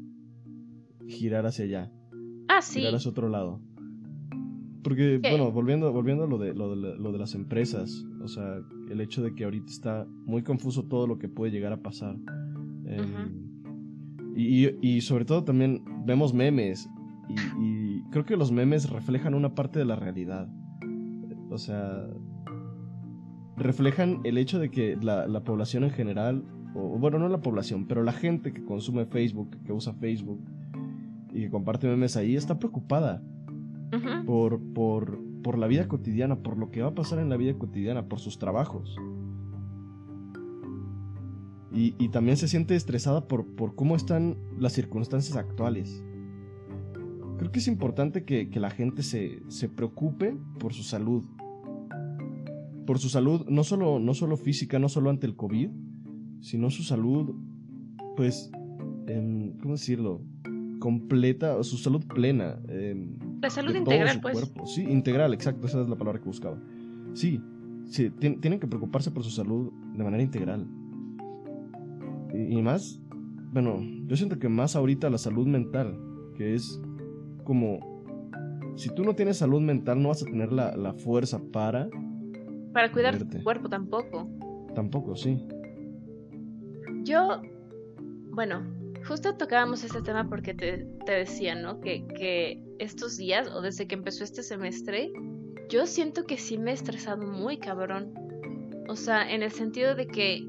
[1.09, 1.92] girar hacia allá.
[2.61, 3.09] Ah, sí.
[3.09, 3.59] otro lado.
[4.83, 9.23] Porque, bueno, volviendo, volviendo a lo de, lo, de, las empresas, o sea, el hecho
[9.23, 12.16] de que ahorita está muy confuso todo lo que puede llegar a pasar.
[12.85, 13.49] Em,
[14.37, 16.88] y, sobre todo también vemos memes
[17.59, 20.46] y, creo que los memes reflejan una parte de la realidad.
[21.51, 22.09] O sea,
[23.57, 26.44] reflejan el hecho de que la, la población en general,
[26.75, 30.40] o bueno, no la población, pero la gente que consume Facebook, que usa Facebook,
[31.33, 33.23] y que comparte memes ahí está preocupada
[34.27, 37.59] por, por, por la vida cotidiana, por lo que va a pasar en la vida
[37.59, 38.97] cotidiana, por sus trabajos.
[41.73, 46.03] Y, y también se siente estresada por, por, cómo están las circunstancias actuales.
[47.38, 51.25] Creo que es importante que, que la gente se, se, preocupe por su salud.
[52.87, 55.71] Por su salud, no solo, no solo física, no solo ante el COVID,
[56.40, 57.35] sino su salud,
[58.16, 58.51] pues,
[59.61, 60.23] ¿cómo decirlo?
[60.81, 62.59] Completa, su salud plena.
[62.69, 64.33] Em, la salud integral, pues.
[64.33, 64.66] Cuerpo.
[64.66, 66.59] Sí, integral, exacto, esa es la palabra que buscaba.
[67.12, 67.40] Sí,
[67.85, 70.66] sí tienen que preocuparse por su salud de manera integral.
[72.33, 73.01] Y, más,
[73.53, 75.99] bueno, yo siento que más ahorita la salud mental,
[76.35, 76.81] que es
[77.45, 77.81] como,
[78.77, 81.88] si tú no tienes salud mental no vas a tener la, fuerza para...
[82.73, 84.29] Para cuidar tu cuerpo tampoco.
[84.75, 85.45] Tampoco, sí.
[87.03, 87.43] Yo,
[88.31, 88.62] bueno,
[89.06, 91.80] justo tocábamos este tema porque te, decía, ¿no?
[91.80, 95.12] Que, estos días o desde que empezó este semestre,
[95.68, 98.14] yo siento que sí me he estresado muy cabrón.
[98.88, 100.46] O sea, en el sentido de que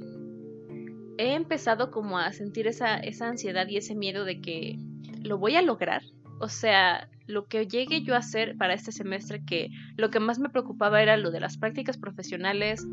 [1.18, 4.78] he empezado como a sentir esa, esa ansiedad y ese miedo de que
[5.22, 6.04] lo voy a lograr.
[6.40, 10.40] O sea, lo que llegue yo a hacer para este semestre, que lo que más
[10.40, 12.88] me preocupaba era lo de las prácticas profesionales,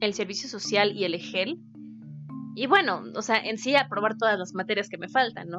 [0.00, 1.58] el servicio social y el EGEL
[2.54, 5.58] y bueno, o sea, en sí aprobar todas las materias que me faltan, ¿no?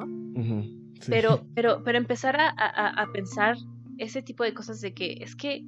[1.07, 3.57] pero, pero, pero empezar a, a, pensar
[3.97, 5.63] ese tipo de cosas de que es que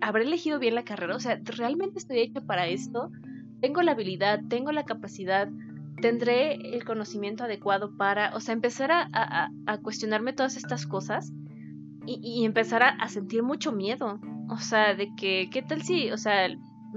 [0.00, 3.10] habré elegido bien la carrera, o sea, realmente estoy hecho para esto,
[3.60, 5.48] tengo la habilidad, tengo la capacidad,
[6.00, 9.08] tendré el conocimiento adecuado para, o sea, empezar a,
[9.66, 11.32] a cuestionarme todas estas cosas
[12.06, 16.16] y, y empezar a, sentir mucho miedo, o sea, de que, ¿qué tal si, o
[16.16, 16.48] sea,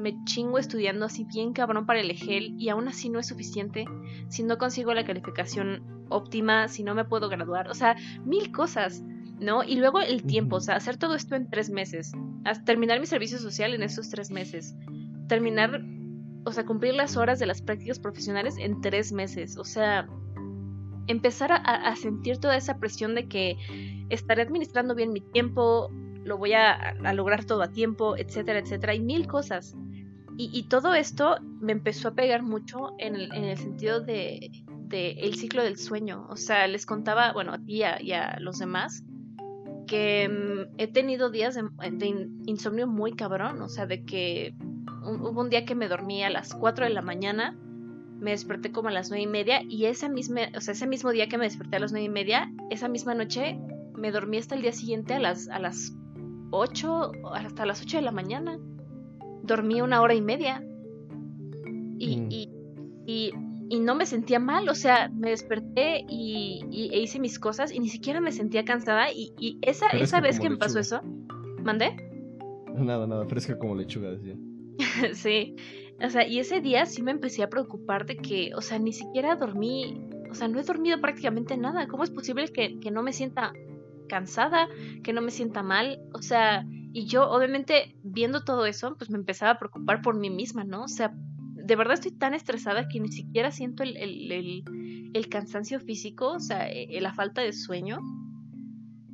[0.01, 3.85] me chingo estudiando así bien cabrón para el EGEL y aún así no es suficiente,
[4.29, 9.03] si no consigo la calificación óptima, si no me puedo graduar, o sea, mil cosas,
[9.39, 9.63] ¿no?
[9.63, 12.11] Y luego el tiempo, o sea, hacer todo esto en tres meses,
[12.65, 14.75] terminar mi servicio social en esos tres meses,
[15.27, 15.83] terminar,
[16.45, 20.07] o sea, cumplir las horas de las prácticas profesionales en tres meses, o sea,
[21.07, 23.57] empezar a, sentir toda esa presión de que
[24.09, 25.89] estaré administrando bien mi tiempo,
[26.23, 29.75] lo voy a, lograr todo a tiempo, etcétera, etcétera, y mil cosas.
[30.41, 34.49] Y, todo esto me empezó a pegar mucho en el, sentido de,
[34.89, 36.27] el ciclo del sueño.
[36.29, 39.03] O sea, les contaba, bueno, a ti y a, los demás,
[39.85, 43.61] que mm, he tenido días de, insomnio muy cabrón.
[43.61, 44.55] O sea, de que
[45.03, 47.57] hubo un día que me dormí a las 4 de la mañana,
[48.21, 51.11] me desperté como a las nueve y media, y esa misma, o sea, ese mismo
[51.11, 53.59] día que me desperté a las nueve y media, esa misma noche
[53.93, 55.93] me dormí hasta el día siguiente a las, a las
[56.51, 58.57] 8, hasta las 8 de la mañana.
[59.49, 60.63] Dormí una hora y media.
[61.97, 62.27] Y, Mm.
[62.31, 62.49] y,
[63.07, 63.31] y,
[63.69, 66.61] y no me sentía mal, o sea, me desperté y,
[66.93, 69.11] e hice mis cosas y ni siquiera me sentía cansada.
[69.11, 71.01] Y, esa, esa vez que me pasó eso,
[71.63, 71.95] ¿mandé?
[72.75, 74.35] Nada, nada, fresca como lechuga, decía.
[75.13, 75.55] sí.
[76.01, 78.93] O sea, y ese día sí me empecé a preocupar de que, o sea, ni
[78.93, 79.99] siquiera dormí,
[80.31, 81.87] o sea, no he dormido prácticamente nada.
[81.87, 83.51] ¿Cómo es posible que, que no me sienta
[84.07, 84.69] cansada,
[85.03, 85.99] que no me sienta mal?
[86.13, 90.29] O sea, y yo obviamente viendo todo eso, pues me empezaba a preocupar por mí
[90.29, 90.83] misma, ¿no?
[90.83, 91.13] O sea,
[91.55, 94.31] de verdad estoy tan estresada que ni siquiera siento el, el,
[95.13, 97.99] el- cansancio físico, o sea, eh, la falta de sueño.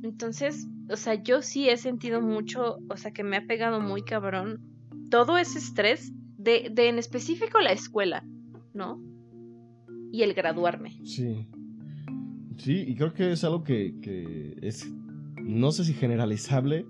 [0.04, 4.04] Entonces, o sea, yo sí he sentido mucho, o sea, que me ha pegado muy
[4.04, 4.62] cabrón
[5.10, 8.24] todo ese estrés de, de en específico la escuela,
[8.74, 9.02] ¿no?
[10.12, 10.92] Y el graduarme.
[11.04, 11.48] Sí.
[12.58, 14.90] Sí, y creo que es algo que, que es,
[15.42, 16.86] no sé si generalizable,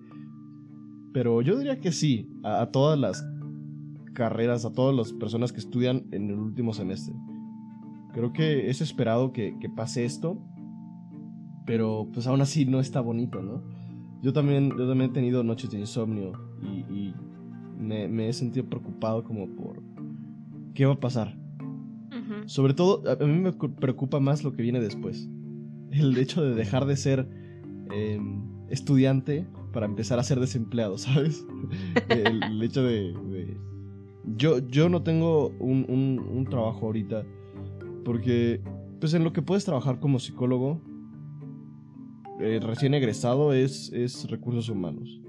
[1.15, 3.25] pero yo diría que sí, a, a todas las
[4.13, 7.15] carreras, a todas las personas que estudian en el último semestre.
[8.13, 10.38] Creo que es esperado que, que pase esto,
[11.65, 13.63] pero pues aún así no está bonito, ¿no?
[14.21, 17.13] Yo también, yo también he tenido noches de insomnio y, y
[17.80, 19.82] me, me he sentido preocupado como por
[20.73, 21.38] qué va a pasar.
[22.45, 25.30] Sobre todo, a mí me cu- preocupa más lo que viene después.
[25.91, 27.30] El hecho de dejar de ser
[27.91, 28.19] eh,
[28.69, 31.45] estudiante para empezar a ser desempleado, ¿sabes?
[32.09, 33.11] El, el hecho de...
[33.13, 33.57] de-
[34.38, 37.23] Yo, yo no tengo un, un- un trabajo ahorita
[38.03, 38.61] porque,
[38.99, 40.79] pues en lo que puedes trabajar como psicólogo,
[42.39, 45.21] eh, recién egresado es, es recursos humanos.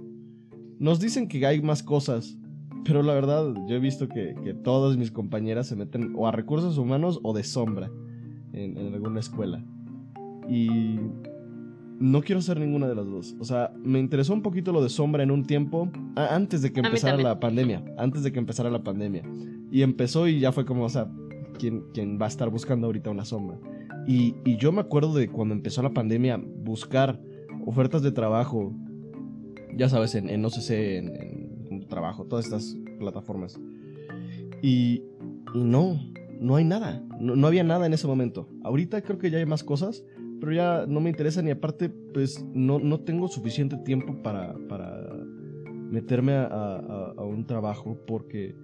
[0.78, 2.38] Nos dicen que hay más cosas,
[2.84, 6.32] pero la verdad, yo he visto que, que todas mis compañeras se meten o a
[6.32, 7.90] recursos humanos o de sombra
[8.52, 9.64] en, en alguna escuela.
[10.48, 10.98] Y
[11.98, 13.34] no quiero hacer ninguna de las dos.
[13.40, 16.72] O sea, me interesó un poquito lo de sombra en un tiempo a- antes de
[16.72, 17.84] que empezara la pandemia.
[17.98, 19.22] Antes de que empezara la pandemia.
[19.70, 21.10] Y empezó y ya fue como, o sea,
[21.58, 23.58] ¿quién, quién va a estar buscando ahorita una sombra?
[24.06, 27.20] Y, y yo me acuerdo de cuando empezó la pandemia, buscar
[27.64, 28.72] ofertas de trabajo,
[29.76, 33.58] ya sabes, en, en OCC, en, en trabajo, todas estas plataformas.
[34.62, 35.02] Y,
[35.54, 35.98] y no,
[36.40, 37.02] no hay nada.
[37.20, 38.48] No, no había nada en ese momento.
[38.62, 40.04] Ahorita creo que ya hay más cosas,
[40.40, 45.02] pero ya no me interesa ni aparte, pues no, no tengo suficiente tiempo para, para
[45.90, 48.54] meterme a, a- un trabajo porque,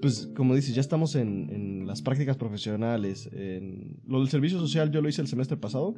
[0.00, 3.28] pues como dices, ya estamos en, en las prácticas profesionales.
[3.32, 3.96] En...
[4.06, 5.94] Lo del servicio social yo lo hice el semestre pasado,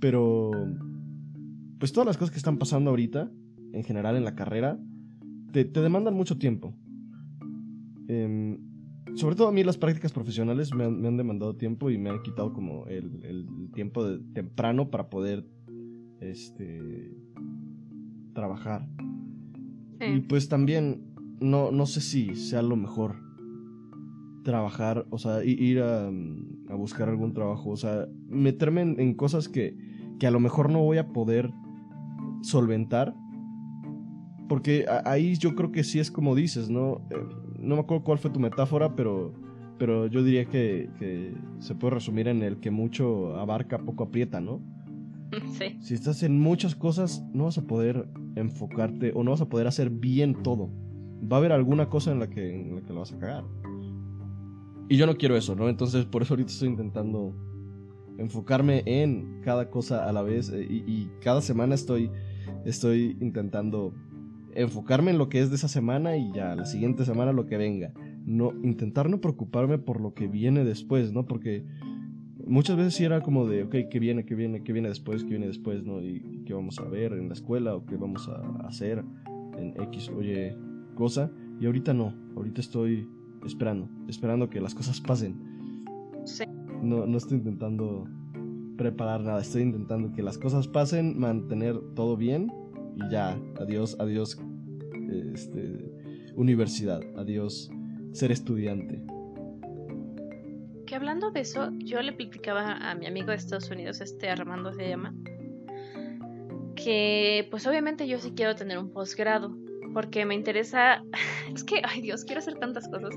[0.00, 0.50] pero
[1.78, 3.30] pues todas las cosas que están pasando ahorita,
[3.72, 4.78] en general en la carrera,
[5.52, 6.74] te, te demandan mucho tiempo.
[8.08, 8.58] Em,
[9.16, 12.10] sobre todo a mí las prácticas profesionales me han, me han demandado tiempo y me
[12.10, 15.44] han quitado como el, el tiempo de- temprano para poder
[16.20, 17.12] este
[18.34, 18.86] trabajar.
[20.16, 21.02] Y pues también
[21.40, 23.16] no, no sé si sea lo mejor
[24.44, 29.48] trabajar, o sea, ir a, a buscar algún trabajo, o sea, meterme en, en cosas
[29.48, 29.76] que,
[30.20, 31.50] que a lo mejor no voy a poder
[32.42, 33.14] solventar.
[34.48, 37.00] Porque a- ahí yo creo que sí es como dices, ¿no?
[37.10, 37.16] Eh,
[37.66, 39.34] no me acuerdo cuál fue tu metáfora, pero,
[39.78, 44.40] pero yo diría que, que se puede resumir en el que mucho abarca, poco aprieta,
[44.40, 44.60] ¿no?
[45.58, 45.76] Sí.
[45.80, 49.66] Si estás en muchas cosas, no vas a poder enfocarte o no vas a poder
[49.66, 50.70] hacer bien todo.
[51.30, 53.44] Va a haber alguna cosa en la que, en la, que lo vas a cagar.
[54.88, 55.68] Y yo no quiero eso, ¿no?
[55.68, 57.34] Entonces por eso ahorita estoy intentando
[58.18, 62.10] enfocarme en cada cosa a la vez eh, y, y cada semana estoy,
[62.64, 63.92] estoy intentando
[64.56, 67.56] enfocarme en lo que es de esa semana y ya la siguiente semana lo que
[67.56, 67.92] venga.
[68.24, 71.26] No, intentar no preocuparme por lo que viene después, ¿no?
[71.26, 71.64] Porque
[72.44, 75.30] muchas veces sí era como de, ok, ¿qué viene, qué viene, qué viene después, qué
[75.30, 76.02] viene después, ¿no?
[76.02, 79.04] Y qué vamos a ver en la escuela o qué vamos a hacer
[79.58, 80.56] en X, oye,
[80.94, 81.30] cosa.
[81.60, 83.08] Y ahorita no, ahorita estoy
[83.44, 85.36] esperando, esperando que las cosas pasen.
[86.24, 86.44] Sí.
[86.82, 88.08] No, no estoy intentando
[88.76, 92.50] preparar nada, estoy intentando que las cosas pasen, mantener todo bien
[92.96, 94.38] y ya, adiós, adiós,
[95.32, 95.92] este,
[96.34, 97.70] universidad, adiós,
[98.12, 99.02] ser estudiante.
[100.86, 104.72] Que hablando de eso, yo le platicaba a mi amigo de Estados Unidos, este Armando
[104.72, 105.14] se llama,
[106.74, 109.56] que pues obviamente yo sí quiero tener un posgrado,
[109.92, 111.02] porque me interesa,
[111.54, 113.14] es que, ay Dios, quiero hacer tantas cosas,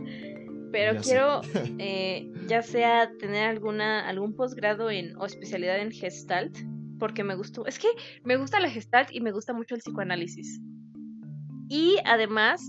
[0.72, 1.42] pero Ya quiero
[1.80, 6.58] eh, ya sea tener alguna algún posgrado en o especialidad en Gestalt,
[7.00, 7.88] porque me gustó, es que
[8.24, 10.60] me gusta la Gestalt y me gusta mucho el psicoanálisis.
[11.70, 12.62] Y además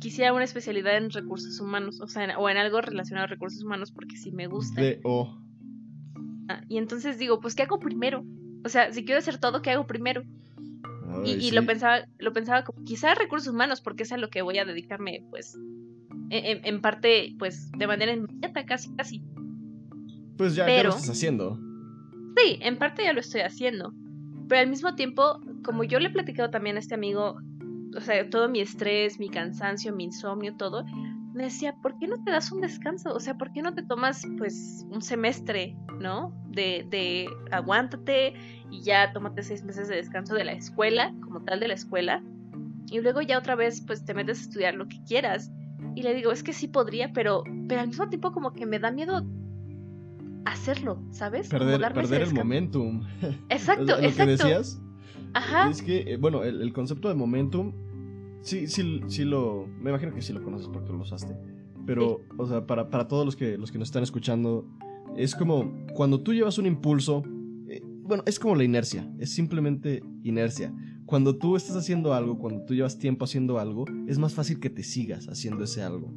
[0.00, 3.62] quisiera una especialidad en recursos humanos, o sea, en- o en algo relacionado a recursos
[3.64, 4.80] humanos porque sí me gusta.
[4.80, 5.36] De O.
[6.48, 8.24] Ah, Y entonces digo, pues ¿qué hago primero?
[8.64, 10.22] O sea, si quiero hacer todo, ¿qué hago primero?
[11.24, 14.58] y, lo pensaba, lo pensaba como quizás recursos humanos, porque es a lo que voy
[14.58, 15.58] a dedicarme, pues,
[16.30, 19.22] en, parte, pues, de manera inmediata, casi, casi.
[20.38, 21.58] Pues ya, ya lo estás haciendo.
[22.36, 23.92] Sí, en parte ya lo estoy haciendo.
[24.48, 27.36] Pero al mismo tiempo, como yo le he platicado también a este amigo,
[27.96, 30.84] o sea, todo mi estrés, mi cansancio, mi insomnio, todo,
[31.34, 33.14] me decía, ¿por qué no te das un descanso?
[33.14, 36.32] O sea, ¿por qué no te tomas pues un semestre, ¿no?
[36.48, 38.34] De, de aguántate
[38.70, 42.22] y ya tómate seis meses de descanso de la escuela, como tal de la escuela,
[42.90, 45.50] y luego ya otra vez pues te metes a estudiar lo que quieras.
[45.94, 48.78] Y le digo, es que sí podría, pero, pero al mismo tiempo como que me
[48.78, 49.24] da miedo
[50.44, 51.48] hacerlo, ¿sabes?
[51.48, 53.02] Perder, perder el momentum.
[53.48, 54.80] Exacto, lo que decías.
[55.34, 55.70] Ajá.
[55.70, 57.72] Es que, eh, bueno, el, concepto de momentum,
[58.42, 59.66] sí, sí, sí lo.
[59.80, 61.36] Me imagino que sí lo conoces porque lo usaste.
[61.86, 64.66] Pero, o sea, para, para, todos los que, los que nos están escuchando,
[65.16, 67.22] es como cuando tú llevas un impulso.
[67.68, 69.08] Eh, bueno, es como la inercia.
[69.18, 70.74] Es simplemente inercia.
[71.06, 74.70] Cuando tú estás haciendo algo, cuando tú llevas tiempo haciendo algo, es más fácil que
[74.70, 76.12] te sigas haciendo ese algo.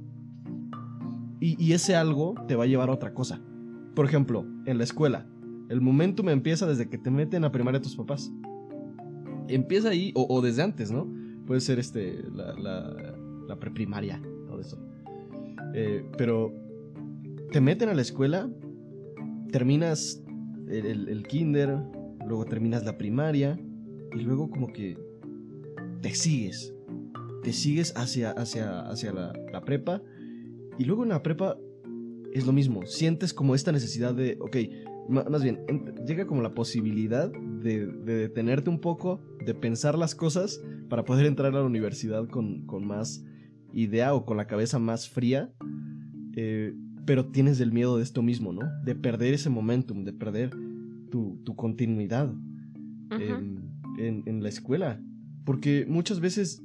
[1.39, 3.41] Y, y ese algo te va a llevar a otra cosa.
[3.95, 5.27] Por ejemplo, en la escuela,
[5.69, 8.31] el momentum empieza desde que te meten a primaria tus papás.
[9.47, 11.07] Empieza ahí, o, desde antes, ¿no?
[11.45, 12.53] Puede ser este, la,
[13.47, 14.79] la, preprimaria, todo eso.
[15.75, 16.51] Eh, pero
[17.51, 18.49] te meten a la escuela,
[19.51, 20.23] terminas
[20.69, 21.77] el, kinder,
[22.25, 23.59] luego terminas la primaria,
[24.15, 24.97] y luego como que
[26.01, 26.73] te sigues.
[27.43, 30.01] Te sigues hacia, hacia, hacia la, la prepa,
[30.79, 31.57] y luego en la prepa
[32.33, 32.85] es lo mismo.
[32.85, 34.57] Sientes como esta necesidad de, ok,
[35.09, 35.59] más bien,
[36.05, 41.53] llega como la posibilidad de, detenerte un poco, de pensar las cosas para poder entrar
[41.53, 43.23] a la universidad con, más
[43.73, 45.53] idea o con la cabeza más fría.
[46.35, 46.73] Eh,
[47.05, 48.61] pero tienes el miedo de esto mismo, ¿no?
[48.85, 50.51] De perder ese momentum, de perder
[51.11, 52.33] tu, continuidad
[53.09, 55.01] en, la escuela.
[55.45, 56.63] Porque muchas veces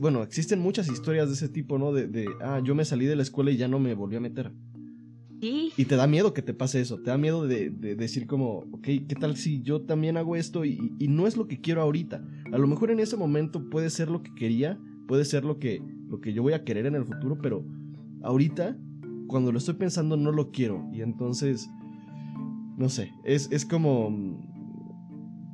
[0.00, 1.92] bueno, existen muchas historias de ese tipo, ¿no?
[1.92, 4.52] De, ah, yo me salí de la escuela y ya no me volví a meter.
[5.40, 5.72] Sí.
[5.76, 8.84] Y te da miedo que te pase eso, te da miedo de, decir como, ok,
[9.08, 12.24] ¿qué tal si yo también hago esto y, no es lo que quiero ahorita?
[12.52, 15.82] A lo mejor en ese momento puede ser lo que quería, puede ser lo que,
[16.08, 17.64] lo que yo voy a querer en el futuro, pero
[18.22, 18.76] ahorita,
[19.26, 20.88] cuando lo estoy pensando, no lo quiero.
[20.92, 21.68] Y entonces,
[22.76, 24.38] no sé, es, es como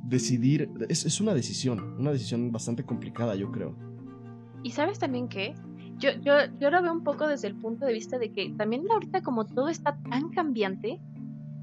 [0.03, 3.88] decidir, es, es una decisión, una decisión bastante complicada, yo creo.
[4.63, 5.55] Y sabes también que
[5.97, 8.83] yo, yo, yo lo veo un poco desde el punto de vista de que también
[8.89, 10.99] ahorita como todo está tan cambiante,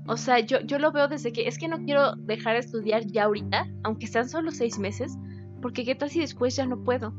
[0.08, 3.04] o sea, yo, yo lo veo desde que es que no quiero dejar de estudiar
[3.06, 5.16] ya ahorita, aunque sean solo seis meses,
[5.60, 7.12] porque qué tal si después ya no puedo.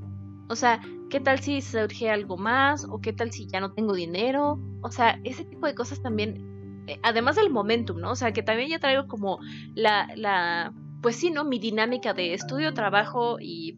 [0.47, 2.85] O sea, ¿qué tal si surge algo más?
[2.85, 4.59] ¿O qué tal si ya no tengo dinero?
[4.81, 8.11] O sea, ese tipo de cosas también, eh, además del momentum, ¿no?
[8.11, 9.39] O sea, que también ya traigo como
[9.75, 11.43] la, la, pues sí, ¿no?
[11.43, 13.75] Mi dinámica de estudio, trabajo y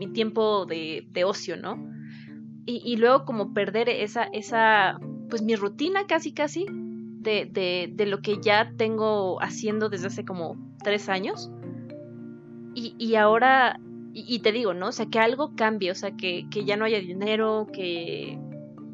[0.00, 1.78] mi tiempo de, ocio, ¿no?
[2.66, 8.40] Y, luego como perder esa, esa, pues mi rutina casi, casi, de, de, lo que
[8.40, 11.50] ya tengo haciendo desde hace como tres años.
[12.74, 13.78] Y, ahora,
[14.14, 14.88] y, te digo, ¿no?
[14.88, 18.38] O sea, que algo cambie, o sea, que, que ya no haya dinero, que,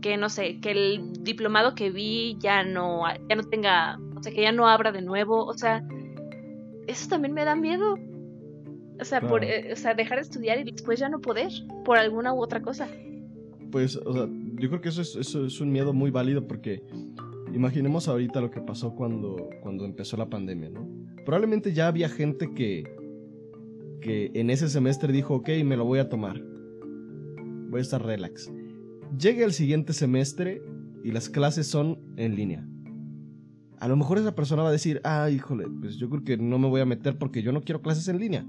[0.00, 4.32] que, no sé, que el diplomado que vi ya no, ya no tenga, o sea,
[4.32, 5.84] que ya no abra de nuevo, o sea,
[6.88, 7.96] eso también me da miedo.
[9.00, 11.50] O sea, por, eh, o sea, dejar de estudiar y después ya no poder,
[11.84, 12.88] por alguna u otra cosa.
[13.70, 16.82] Pues, o sea, yo creo que eso es, eso es un miedo muy válido porque
[17.52, 20.88] imaginemos ahorita lo que pasó cuando, cuando empezó la pandemia, ¿no?
[21.24, 22.84] Probablemente ya había gente que,
[24.00, 26.40] que en ese semestre dijo, ok, me lo voy a tomar.
[27.68, 28.50] Voy a estar relax.
[29.18, 30.62] Llega el siguiente semestre
[31.04, 32.66] y las clases son en línea.
[33.78, 36.58] A lo mejor esa persona va a decir, ah, híjole, pues yo creo que no
[36.58, 38.46] me voy a meter porque yo no quiero clases en línea.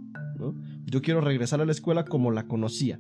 [0.86, 3.00] Yo quiero regresar a la escuela como la conocía.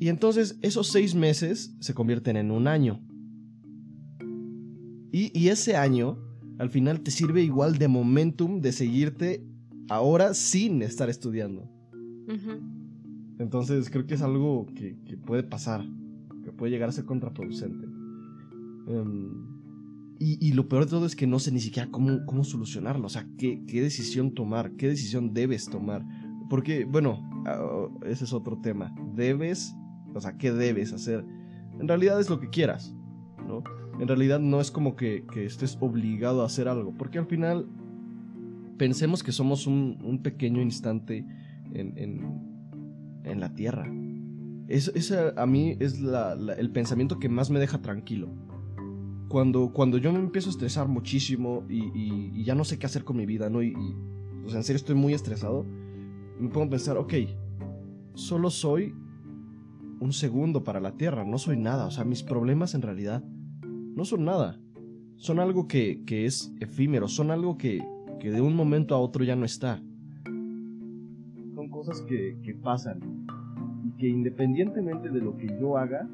[0.00, 3.00] Y entonces esos seis meses se convierten en un año.
[5.10, 6.18] Y, ese año,
[6.58, 9.44] al final, te sirve igual de momentum de seguirte
[9.88, 11.68] ahora sin estar estudiando.
[13.38, 15.84] Entonces creo que es algo que, puede pasar,
[16.44, 17.86] que puede llegar a ser contraproducente.
[18.86, 19.47] Em,
[20.20, 23.06] y, lo peor de todo es que no sé ni siquiera cómo, cómo solucionarlo.
[23.06, 26.04] O sea, qué, qué decisión tomar, qué decisión debes tomar.
[26.50, 28.92] Porque, bueno, ah, ese es otro tema.
[29.14, 29.76] Debes,
[30.14, 31.24] o sea, ¿qué debes hacer?
[31.78, 32.94] En realidad es lo que quieras,
[33.46, 33.62] ¿no?
[34.00, 36.94] En realidad no es como que, estés obligado a hacer algo.
[36.98, 37.68] Porque al final,
[38.76, 41.24] pensemos que somos un, pequeño instante
[41.74, 41.96] en,
[43.24, 43.88] en, la Tierra.
[44.66, 46.00] Ese a mí es
[46.58, 48.47] el pensamiento que más me deja tranquilo
[49.28, 53.16] cuando, cuando yo me empiezo a estresar muchísimo y, ya no sé qué hacer con
[53.16, 53.62] mi vida, ¿no?
[53.62, 53.74] Y,
[54.44, 55.66] o sea, en serio estoy muy estresado,
[56.40, 57.14] me pongo a pensar, ok,
[58.14, 58.94] solo soy
[60.00, 63.22] un segundo para la Tierra, no soy nada, o sea, mis problemas en realidad
[63.62, 64.58] no son nada,
[65.16, 67.84] son algo que, que es efímero, son algo que,
[68.20, 69.82] que, de un momento a otro ya no está.
[71.54, 73.00] Son cosas que, que pasan
[73.84, 76.08] y que independientemente de lo que yo haga,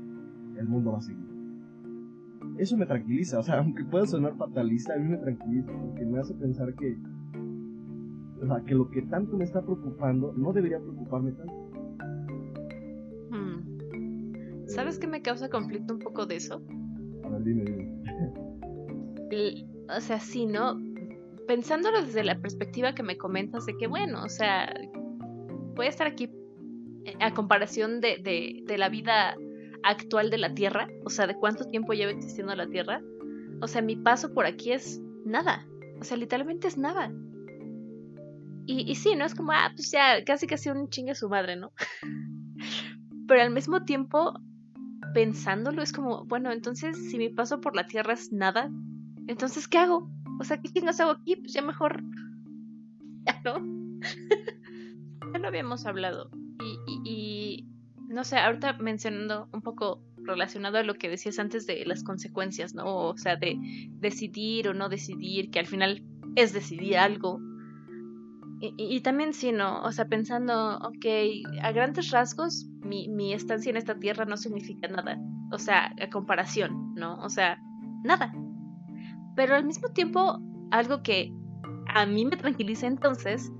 [0.59, 1.34] el mundo va a seguir
[2.59, 6.21] eso me tranquiliza, o sea, aunque pueda sonar fatalista, a mí me tranquiliza porque me
[6.21, 6.97] hace pensar que,
[8.43, 11.55] o sea, que lo que tanto me está preocupando no debería preocuparme tanto.
[13.31, 14.67] Hmm.
[14.67, 16.63] ¿Sabes qué me causa conflicto un poco de eso?
[17.25, 17.95] A ver, dime, dime.
[19.97, 20.81] o sea, sí, ¿no?
[21.47, 24.73] Pensándolo desde la perspectiva que me comentas de que, bueno, o sea,
[25.75, 26.31] voy a estar aquí
[27.05, 29.37] eh, a comparación de, de, de la vida
[29.85, 33.03] actual de la Tierra, o sea, de cuánto tiempo lleva existiendo la Tierra,
[33.61, 35.67] o sea, mi paso por aquí es nada,
[36.01, 37.13] o sea, literalmente es nada.
[38.67, 39.25] Y, y sí, ¿no?
[39.25, 41.73] Es como, ah, pues ya, casi casi un chingue su madre, ¿no?
[43.29, 44.35] Pero al mismo tiempo,
[45.13, 48.71] pensándolo, es como, bueno, entonces, si mi paso por la Tierra es nada,
[49.27, 50.11] entonces, ¿qué hago?
[50.41, 51.37] O sea, ¿qué chingas hago aquí?
[51.37, 52.03] Pues ya mejor.
[53.27, 53.55] Ya no.
[55.33, 56.31] ya lo habíamos hablado.
[56.87, 57.01] y,
[58.15, 62.75] no sé, ahorita mencionando un poco relacionado a lo que decías antes de las consecuencias,
[62.75, 63.09] ¿no?
[63.09, 63.59] O sea, de
[63.99, 66.03] decidir o no decidir, que al final
[66.37, 67.41] es decidir algo.
[68.61, 69.83] Y, también sí, ¿no?
[69.83, 71.05] O sea, pensando, ok,
[71.61, 75.19] a grandes rasgos, mi, mi estancia en esta tierra no significa nada.
[75.53, 77.17] O sea, a comparación, ¿no?
[77.17, 77.59] O sea,
[78.05, 78.33] nada.
[79.37, 80.41] Pero al mismo tiempo,
[80.71, 81.31] algo que
[81.89, 83.53] a mí me tranquiliza entonces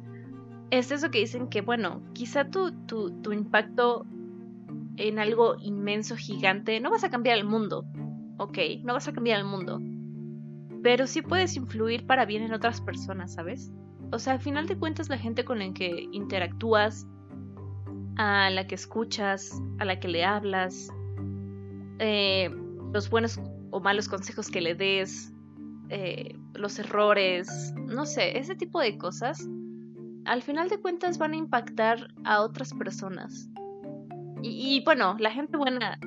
[0.71, 4.07] es eso que dicen que, bueno, quizá tu, tu, tu impacto
[4.97, 7.85] en algo inmenso, gigante, no vas a cambiar el mundo,
[8.39, 9.81] ok, no vas a cambiar el mundo,
[10.83, 13.73] pero sí puedes influir para bien en otras personas, ¿sabes?
[14.13, 17.07] O sea, al final de cuentas la gente con la que interactúas,
[18.17, 20.89] a la que escuchas, a la que le hablas,
[21.99, 22.51] eh,
[22.93, 23.41] los buenos
[23.71, 25.33] o malos consejos que le des,
[25.89, 29.49] eh, los errores, no sé, ese tipo de cosas,
[30.25, 33.51] al final de cuentas van a impactar a otras personas.
[34.47, 35.99] Y, bueno, la gente buena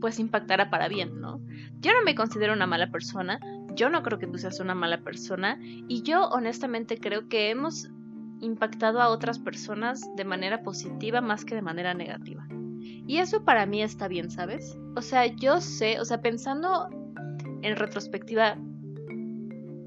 [0.00, 1.40] pues impactará para bien, ¿no?
[1.80, 3.38] Yo no me considero una mala persona,
[3.76, 7.88] yo no creo que tú seas una mala persona y yo honestamente creo que hemos
[8.40, 12.44] impactado a otras personas de manera positiva más que de manera negativa.
[13.06, 14.76] Y eso para mí está bien, ¿sabes?
[14.96, 16.88] O sea, yo sé, o sea, pensando
[17.62, 18.56] en retrospectiva,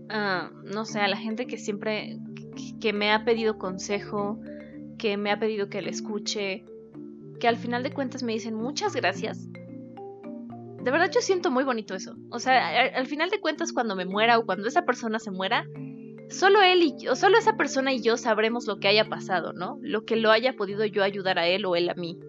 [0.09, 2.19] ah, no sé, a la gente que siempre,
[2.79, 4.39] que me ha pedido consejo,
[4.97, 6.63] que me ha pedido que le escuche,
[7.39, 9.49] que al final de cuentas me dicen muchas gracias.
[10.83, 12.15] De verdad yo siento muy bonito eso.
[12.29, 15.65] O sea, al, final de cuentas cuando me muera o cuando esa persona se muera,
[16.29, 19.79] solo él y yo, solo esa persona y yo sabremos lo que haya pasado, ¿no?
[19.81, 22.19] Lo que lo haya podido yo ayudar a él o él a mí.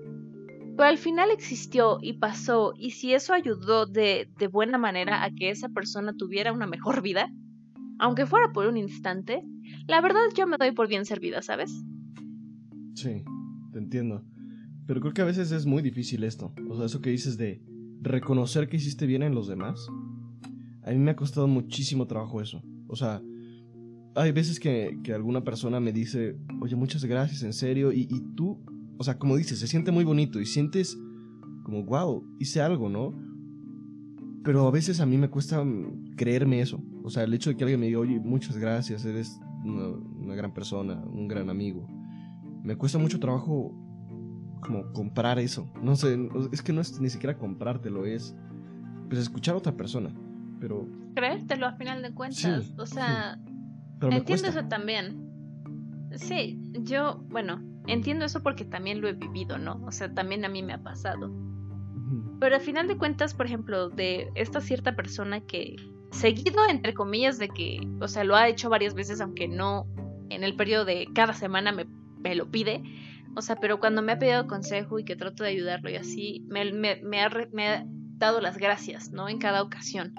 [0.76, 5.30] Pero al final existió y pasó, y si eso ayudó de, de buena manera a
[5.30, 7.30] que esa persona tuviera una mejor vida,
[7.98, 9.44] aunque fuera por un instante,
[9.86, 11.72] la verdad yo me doy por bien servida, ¿sabes?
[12.94, 13.24] Sí,
[13.72, 14.24] te entiendo.
[14.87, 16.53] Pero creo que a veces es muy difícil esto.
[16.68, 17.62] O sea, eso que dices de
[18.03, 19.87] reconocer que hiciste bien en los demás.
[20.82, 22.62] A mí me ha costado muchísimo trabajo eso.
[22.87, 23.22] O sea,
[24.14, 27.93] hay veces que, alguna persona me dice, oye, muchas gracias, en serio.
[27.93, 28.62] Y, y, tú,
[28.99, 30.99] o sea, como dices, se siente muy bonito y sientes
[31.64, 33.14] como, wow, hice algo, ¿no?
[34.45, 35.64] Pero a veces a mí me cuesta
[36.16, 36.82] creerme eso.
[37.03, 40.35] O sea, el hecho de que alguien me diga, oye, muchas gracias, eres una, una
[40.35, 41.87] gran persona, un gran amigo.
[42.62, 43.74] Me cuesta mucho trabajo
[44.64, 45.70] como comprar eso.
[45.82, 46.18] No sé,
[46.52, 48.34] es que no es ni siquiera comprártelo, es
[49.08, 50.10] pues escuchar a otra persona.
[50.60, 50.88] Pero.
[51.14, 52.72] Creértelo a final de cuentas.
[52.78, 53.38] o sea.
[54.00, 55.22] entiendo eso también.
[56.16, 59.82] Sí, yo, bueno, entiendo eso porque también lo he vivido, ¿no?
[59.84, 61.32] O sea, también a mí me ha pasado.
[62.40, 65.76] Pero al final de cuentas, por ejemplo, de esta cierta persona que,
[66.10, 69.86] seguido, entre comillas, de que, o sea, lo ha hecho varias veces, aunque no
[70.30, 71.86] en el periodo de cada semana me,
[72.20, 72.82] me lo pide,
[73.37, 76.45] o sea, pero cuando me ha pedido consejo y que trato de ayudarlo y así,
[76.49, 77.87] me, me, ha, me ha
[78.18, 79.28] dado las gracias, ¿no?
[79.28, 80.14] En cada ocasión.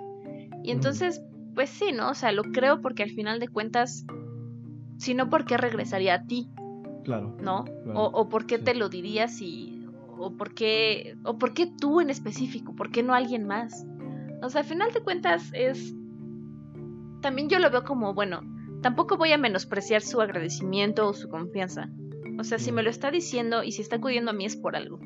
[0.63, 1.21] Y entonces,
[1.53, 2.09] pues sí, ¿no?
[2.09, 4.05] O sea, lo creo porque al final de cuentas,
[4.97, 6.49] si no, ¿por qué regresaría a ti?
[7.03, 7.37] Claro.
[7.41, 7.65] ¿No?
[7.93, 9.71] o, o, por qué te lo dirías y...
[10.17, 13.85] O por, qué, o por qué tú en específico, por qué no alguien más.
[14.41, 15.93] O sea, al final de cuentas es...
[17.21, 18.41] También yo lo veo como, bueno,
[18.81, 21.89] tampoco voy a menospreciar su agradecimiento o su confianza.
[22.37, 24.75] O sea, si me lo está diciendo y si está acudiendo a mí es por
[24.75, 24.99] algo.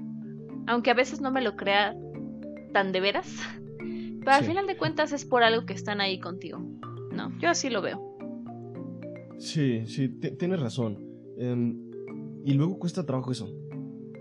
[0.68, 1.96] Aunque a veces no me lo crea
[2.74, 3.28] tan de veras.
[4.20, 6.60] Pero al final de cuentas es por algo que están ahí contigo.
[7.12, 7.38] ¿No?
[7.40, 8.10] Yo así lo veo.
[9.38, 11.00] Sí, sí, tienes razón.
[11.38, 11.90] Em,
[12.44, 13.56] y luego cuesta trabajo eso.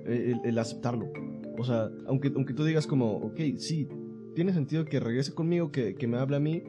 [0.06, 1.10] El, aceptarlo.
[1.58, 3.88] O sea, aunque, aunque tú digas como, ok, sí,
[4.34, 6.62] tiene sentido que regrese conmigo, que, que me hable a mí,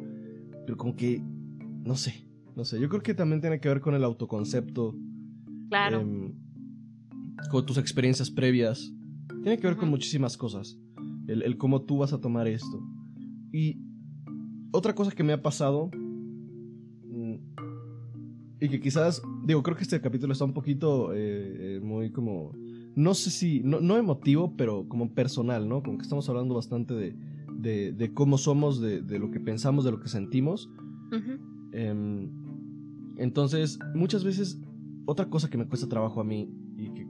[0.65, 1.21] pero como que,
[1.85, 2.25] no sé,
[2.55, 2.79] no sé.
[2.79, 4.95] Yo creo que también tiene que ver con el autoconcepto.
[5.69, 6.01] Claro.
[6.01, 6.28] Em,
[7.49, 8.91] con tus experiencias previas.
[9.43, 10.77] Tiene que ver con muchísimas cosas.
[11.27, 12.81] El, el, cómo tú vas a tomar esto.
[13.51, 13.79] Y
[14.71, 15.89] otra cosa que me ha pasado.
[17.03, 17.35] Mm,
[18.61, 22.53] y que quizás, digo, creo que este capítulo está un poquito eh, eh, muy como.
[22.95, 23.61] No sé si.
[23.63, 25.81] No, emotivo, pero como personal, ¿no?
[25.81, 27.15] Como que estamos hablando bastante de,
[27.53, 30.69] de, de cómo somos, de, de, lo que pensamos, de lo que sentimos.
[31.71, 32.29] Em,
[33.17, 34.59] entonces, muchas veces,
[35.05, 36.49] otra cosa que me cuesta trabajo a mí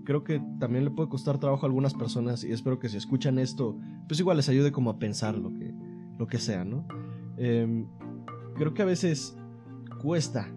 [0.09, 3.37] creo que también le puede costar trabajo a algunas personas y espero que si escuchan
[3.37, 5.71] esto, pues igual les ayude como a pensar lo que,
[6.17, 6.83] lo que sea, ¿no?
[7.37, 7.85] Em,
[8.55, 9.37] creo que a veces
[10.01, 10.51] cuesta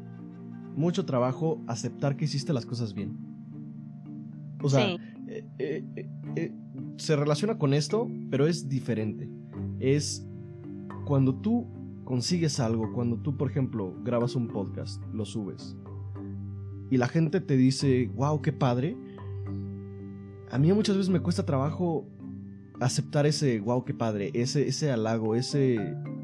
[0.75, 3.19] mucho trabajo aceptar que hiciste las cosas bien.
[4.63, 4.97] O sea,
[5.27, 6.55] eh, eh, eh,
[6.97, 9.29] se relaciona con esto, pero es diferente.
[9.81, 10.27] Es
[11.05, 11.67] cuando tú
[12.05, 15.77] consigues algo, cuando tú, por ejemplo, grabas un podcast, lo subes,
[16.91, 18.97] y la gente te dice, wow, qué padre,
[20.53, 22.07] a mí muchas veces me cuesta trabajo
[22.79, 25.77] aceptar ese wow, qué padre, ese, ese halago, ese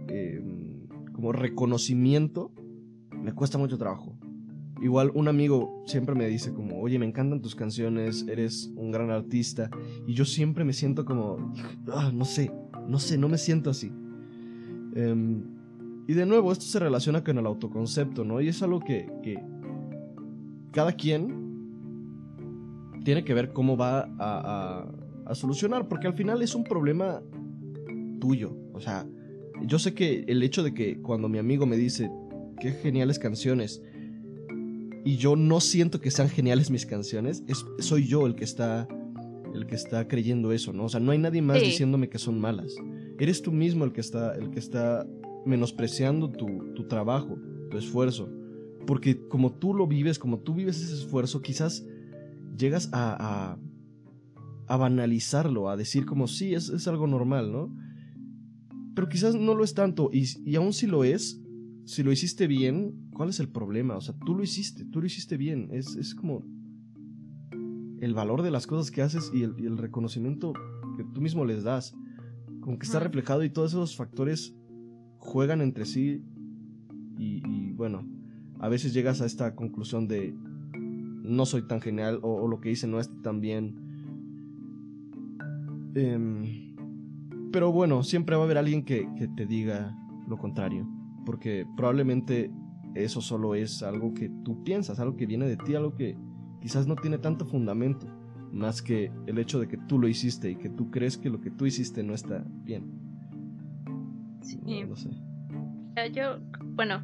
[0.09, 2.53] em, como reconocimiento,
[3.11, 4.18] me cuesta mucho trabajo.
[4.83, 9.11] Igual un amigo siempre me dice como, oye, me encantan tus canciones, eres un gran
[9.11, 9.70] artista,
[10.07, 11.55] y yo siempre me siento como,
[11.91, 12.53] ah, no sé,
[12.87, 13.91] no sé, no me siento así.
[14.95, 15.43] Em,
[16.07, 18.43] y de nuevo, esto se relaciona con el autoconcepto, ¿no?
[18.43, 19.43] Y es algo que, que
[20.70, 21.47] cada quien
[23.09, 27.22] tiene que ver cómo va a, solucionar, porque al final es un problema
[28.20, 28.54] tuyo.
[28.74, 29.06] O sea,
[29.62, 32.11] yo sé que el hecho de que cuando mi amigo me dice,
[32.61, 33.80] qué geniales canciones,
[35.06, 38.86] y yo no siento que sean geniales mis canciones, es, soy yo el que está
[39.54, 40.84] el que está creyendo eso, ¿no?
[40.84, 42.74] O sea, no hay nadie más diciéndome que son malas.
[43.18, 45.06] Eres tú mismo el que está, el que está
[45.46, 47.38] menospreciando tu, tu trabajo,
[47.70, 48.28] tu esfuerzo.
[48.86, 51.86] Porque como tú lo vives, como tú vives ese esfuerzo, quizás
[52.59, 53.56] llegas a,
[54.66, 57.74] a, banalizarlo, a decir como sí, es, es, algo normal, ¿no?
[58.94, 61.40] Pero quizás no lo es tanto, y, y aún si lo es,
[61.84, 63.96] si lo hiciste bien, ¿cuál es el problema?
[63.96, 66.44] O sea, tú lo hiciste, tú lo hiciste bien, es, es como
[68.00, 70.52] el valor de las cosas que haces y el, reconocimiento
[70.96, 71.94] que tú mismo les das,
[72.61, 74.54] como que está reflejado y todos esos factores
[75.16, 76.22] juegan entre sí
[77.16, 78.06] y bueno,
[78.61, 80.34] a veces llegas a esta conclusión de
[81.29, 83.76] no soy tan genial o, lo que hice no es tan bien.
[85.95, 86.74] Em,
[87.53, 90.87] pero bueno, siempre va a haber alguien que, te diga lo contrario,
[91.24, 92.51] porque probablemente
[92.95, 96.16] eso solo es algo que tú piensas, algo que viene de ti, algo que
[96.61, 98.07] quizás no tiene tanto fundamento,
[98.53, 101.41] más que el hecho de que tú lo hiciste y que tú crees que lo
[101.41, 102.85] que tú hiciste no está bien.
[104.43, 104.61] Sí.
[104.89, 105.11] No, sé.
[106.12, 106.39] Yo,
[106.74, 107.03] bueno,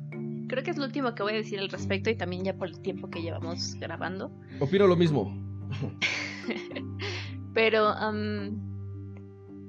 [0.49, 2.68] creo que es lo último que voy a decir al respecto y también ya por
[2.68, 4.30] el tiempo que llevamos grabando.
[4.61, 5.36] Opino lo mismo.
[7.55, 7.95] Pero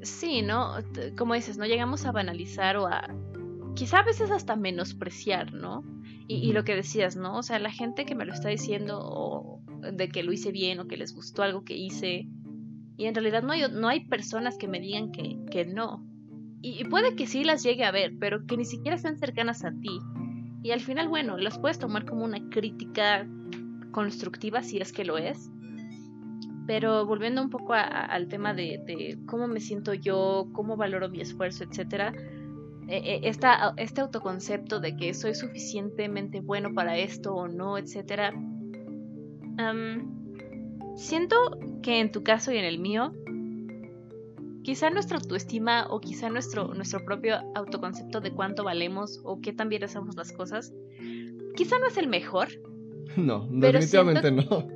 [0.01, 0.73] sí, ¿no?
[1.17, 3.07] Como dices, no llegamos a banalizar o a
[3.76, 5.84] quizá a veces hasta menospreciar, ¿no?
[6.28, 7.38] Y, lo que decías, ¿no?
[7.38, 9.61] O sea, la gente que me lo está diciendo o
[9.93, 12.28] de que lo hice bien o que les gustó algo que hice.
[12.97, 16.03] Y en realidad no hay, no hay personas que me digan que, que no.
[16.63, 19.63] Y, y puede que sí las llegue a ver, pero que ni siquiera sean cercanas
[19.63, 19.99] a ti.
[20.66, 23.28] Y al final, bueno, las puedes tomar como una crítica
[23.91, 25.51] constructiva si es que lo es.
[26.66, 31.66] Pero volviendo un poco al tema de, cómo me siento yo, cómo valoro mi esfuerzo,
[31.66, 32.13] etcétera,
[32.88, 33.30] e, e,
[33.78, 38.34] este autoconcepto de que soy suficientemente bueno para esto o no, etcétera,
[40.95, 41.36] siento
[41.84, 43.13] que en tu caso y en el mío
[44.66, 49.70] quizá nuestra autoestima o quizá nuestro, nuestro propio autoconcepto de cuánto valemos o qué tan
[49.70, 50.74] bien hacemos las cosas,
[51.55, 52.47] quizá no es el mejor.
[53.16, 54.68] No, definitivamente no.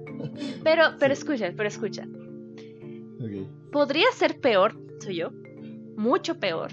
[0.63, 2.07] Pero, pero escucha, pero escucha.
[3.71, 5.31] Podría ser peor, soy yo,
[5.97, 6.71] mucho peor.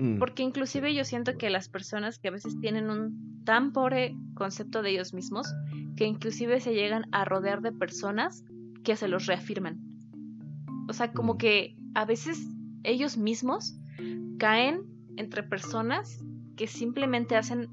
[0.00, 0.18] Mm.
[0.18, 4.82] Porque inclusive yo siento que las personas que a veces tienen un tan pobre concepto
[4.82, 5.46] de ellos mismos,
[5.96, 8.44] que inclusive se llegan a rodear de personas
[8.82, 9.78] que se los reafirman.
[10.88, 11.38] O sea, como mm.
[11.38, 12.46] que a veces
[12.82, 13.74] ellos mismos
[14.38, 14.82] caen
[15.16, 16.22] entre personas
[16.56, 17.68] que simplemente hacen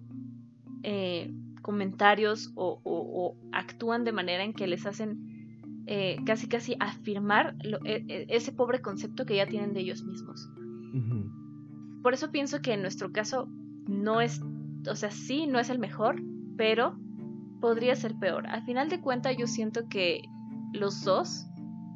[0.84, 7.55] eh, comentarios o, actúan de manera en que les hacen eh, casi casi afirmar
[7.86, 10.49] e, e, ese pobre concepto que ya tienen de ellos mismos.
[12.01, 13.47] por eso pienso que en nuestro caso
[13.88, 14.41] no es,
[14.89, 16.22] o sea, sí, no es el mejor,
[16.57, 16.97] pero
[17.59, 18.47] podría ser peor.
[18.47, 20.22] Al final de cuentas yo siento que
[20.74, 21.45] los dos,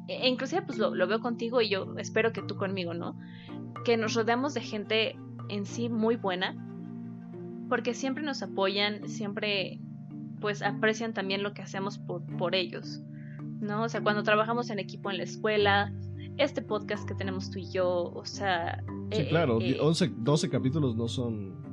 [0.08, 3.18] e inclusive pues lo, lo, veo contigo y yo espero que tú conmigo, ¿no?
[3.84, 5.16] Que nos rodeamos de gente
[5.48, 6.56] en sí muy buena,
[7.68, 9.80] porque siempre nos apoyan, siempre
[10.40, 13.02] pues aprecian también lo que hacemos por, por ellos,
[13.60, 13.84] ¿no?
[13.84, 15.92] O sea, cuando trabajamos en equipo en la escuela,
[16.36, 18.82] este podcast que tenemos tú y yo, o sea...
[19.10, 21.64] Sí, eh, claro, eh, 11, 12 capítulos no son...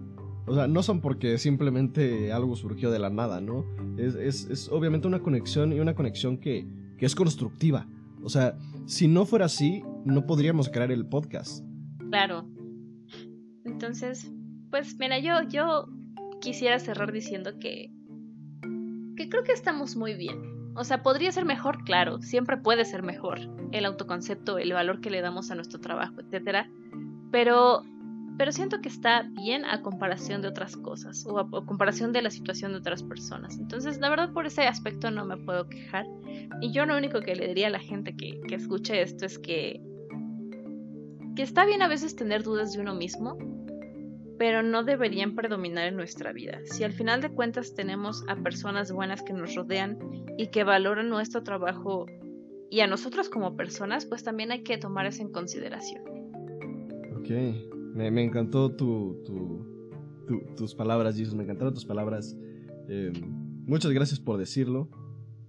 [0.46, 3.66] O sea, no son porque simplemente algo surgió de la nada, ¿no?
[3.98, 6.68] Es, es, es obviamente una conexión y una conexión que,
[6.98, 7.88] que es constructiva.
[8.24, 11.64] O sea, si no fuera así, no podríamos crear el podcast.
[12.10, 12.48] Claro.
[13.66, 14.32] Entonces,
[14.70, 15.88] pues mira, yo, yo
[16.42, 17.92] quisiera cerrar diciendo que,
[19.16, 20.54] que creo que estamos muy bien.
[20.76, 23.40] O sea, podría ser mejor, claro, siempre puede ser mejor
[23.72, 26.70] el autoconcepto, el valor que le damos a nuestro trabajo, etcétera.
[27.32, 27.84] Pero,
[28.38, 32.30] pero siento que está bien a comparación de otras cosas o a, comparación de la
[32.30, 33.60] situación de otras personas.
[33.60, 36.06] Entonces, la verdad, por ese aspecto no me puedo quejar.
[36.62, 39.38] Y yo lo único que le diría a la gente que, que escuche esto es
[39.38, 39.82] que,
[41.36, 43.38] que está bien a veces tener dudas de uno mismo,
[44.40, 46.60] pero no deberían predominar en nuestra vida.
[46.66, 50.00] Si al final de cuentas tenemos a personas buenas que nos rodean
[50.38, 52.08] y que valoran nuestro trabajo
[52.70, 56.04] y a nosotros como personas, pues también hay que tomar eso en consideración.
[57.16, 59.22] Ok, me, encantó tu,
[60.56, 62.36] tus palabras, Jesus, me encantaron tus palabras.
[62.88, 63.14] Em,
[63.66, 64.90] muchas gracias por decirlo.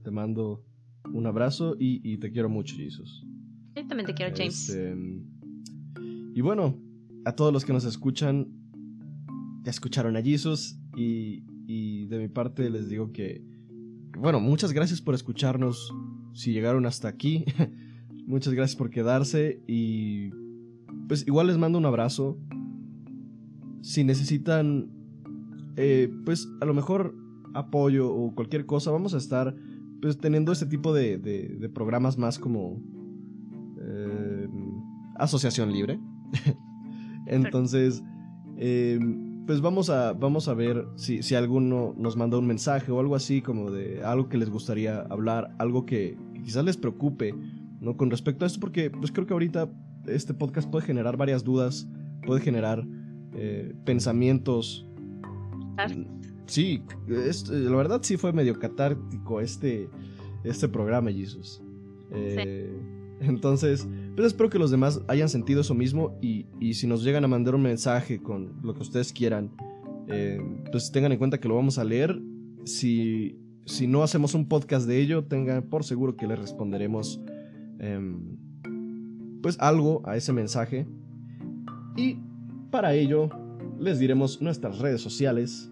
[0.02, 0.64] Te mando
[1.12, 3.26] un abrazo y, te quiero mucho, Jesus.
[3.74, 4.68] Yo también te quiero, James.
[4.68, 4.96] Este,
[6.34, 6.78] y bueno,
[7.24, 8.48] a todos los que nos escuchan,
[9.62, 11.42] ya escucharon a Jesus y,
[12.06, 13.42] de mi parte les digo que,
[14.18, 15.92] bueno, muchas gracias por escucharnos
[16.34, 17.44] si llegaron hasta aquí.
[18.26, 20.30] muchas gracias por quedarse y
[21.08, 22.38] pues igual les mando un abrazo.
[23.82, 24.90] Si necesitan,
[25.76, 27.14] eh, pues a lo mejor
[27.54, 29.54] apoyo o cualquier cosa, vamos a estar
[30.00, 32.82] pues teniendo este tipo de, de, programas más como
[33.78, 34.48] eh,
[35.16, 35.98] asociación libre.
[37.26, 38.02] Entonces,
[38.58, 38.98] eh,
[39.46, 43.14] pues vamos a, vamos a ver si, si, alguno nos manda un mensaje o algo
[43.14, 47.34] así, como de algo que les gustaría hablar, algo que, quizás les preocupe,
[47.80, 47.96] ¿no?
[47.96, 49.70] Con respecto a esto, porque pues creo que ahorita
[50.06, 51.88] este podcast puede generar varias dudas,
[52.26, 52.86] puede generar
[53.34, 54.86] eh, pensamientos.
[56.46, 56.82] Sí,
[57.50, 59.88] la verdad sí fue medio catártico este,
[60.44, 61.62] este programa, Jesus.
[62.12, 62.72] Eh,
[63.20, 67.28] entonces, pues espero que los demás hayan sentido eso mismo y, si nos llegan a
[67.28, 69.50] mandar un mensaje con lo que ustedes quieran,
[70.08, 70.40] eh,
[70.70, 72.20] pues tengan en cuenta que lo vamos a leer.
[72.64, 77.20] Si, si no hacemos un podcast de ello, tengan por seguro que les responderemos
[77.78, 78.33] em,
[79.44, 80.86] pues algo a ese mensaje.
[81.98, 82.16] Y
[82.70, 83.28] para ello
[83.78, 85.70] les diremos nuestras redes sociales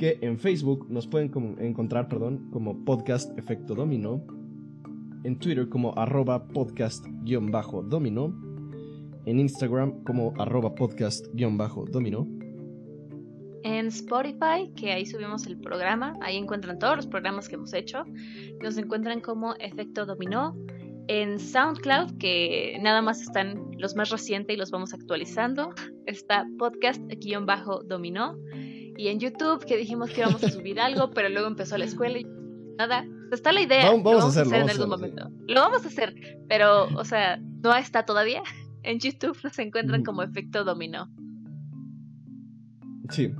[0.00, 1.30] que en Facebook nos pueden
[1.60, 4.26] encontrar perdón, como podcast efecto domino
[5.22, 8.34] en Twitter como arroba podcast-domino,
[9.26, 12.26] en Instagram como arroba podcast-domino.
[13.62, 18.04] En Spotify, que ahí subimos el programa, ahí encuentran todos los programas que hemos hecho.
[18.60, 20.56] Nos encuentran como Efecto Dominó.
[21.08, 25.74] En SoundCloud, que nada más están los más recientes y los vamos actualizando,
[26.06, 28.36] está podcast-dominó.
[28.96, 32.18] Y en YouTube, que dijimos que íbamos a subir algo, pero luego empezó la escuela
[32.18, 32.26] y
[32.76, 33.86] nada, está la idea.
[33.86, 34.56] Vamos, vamos, a hacerlo.
[34.56, 35.30] en algún momento.
[35.46, 36.14] Lo vamos a hacer,
[36.48, 38.42] pero, o sea, no está todavía.
[38.82, 41.08] En YouTube nos encuentran como efecto dominó.
[43.10, 43.32] Sí.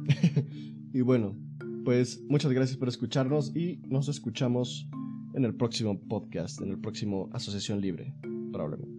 [0.92, 1.36] y bueno,
[1.84, 4.88] pues muchas gracias por escucharnos y nos escuchamos
[5.34, 8.14] en el próximo podcast, en el próximo Asociación Libre,
[8.52, 8.98] probablemente.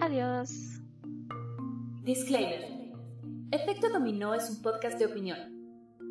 [0.00, 0.80] Adiós.
[2.04, 2.92] Disclaimer.
[3.50, 5.38] Efecto Dominó es un podcast de opinión.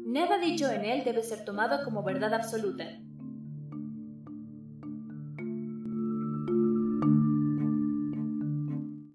[0.05, 2.85] Nada dicho en él debe ser tomado como verdad absoluta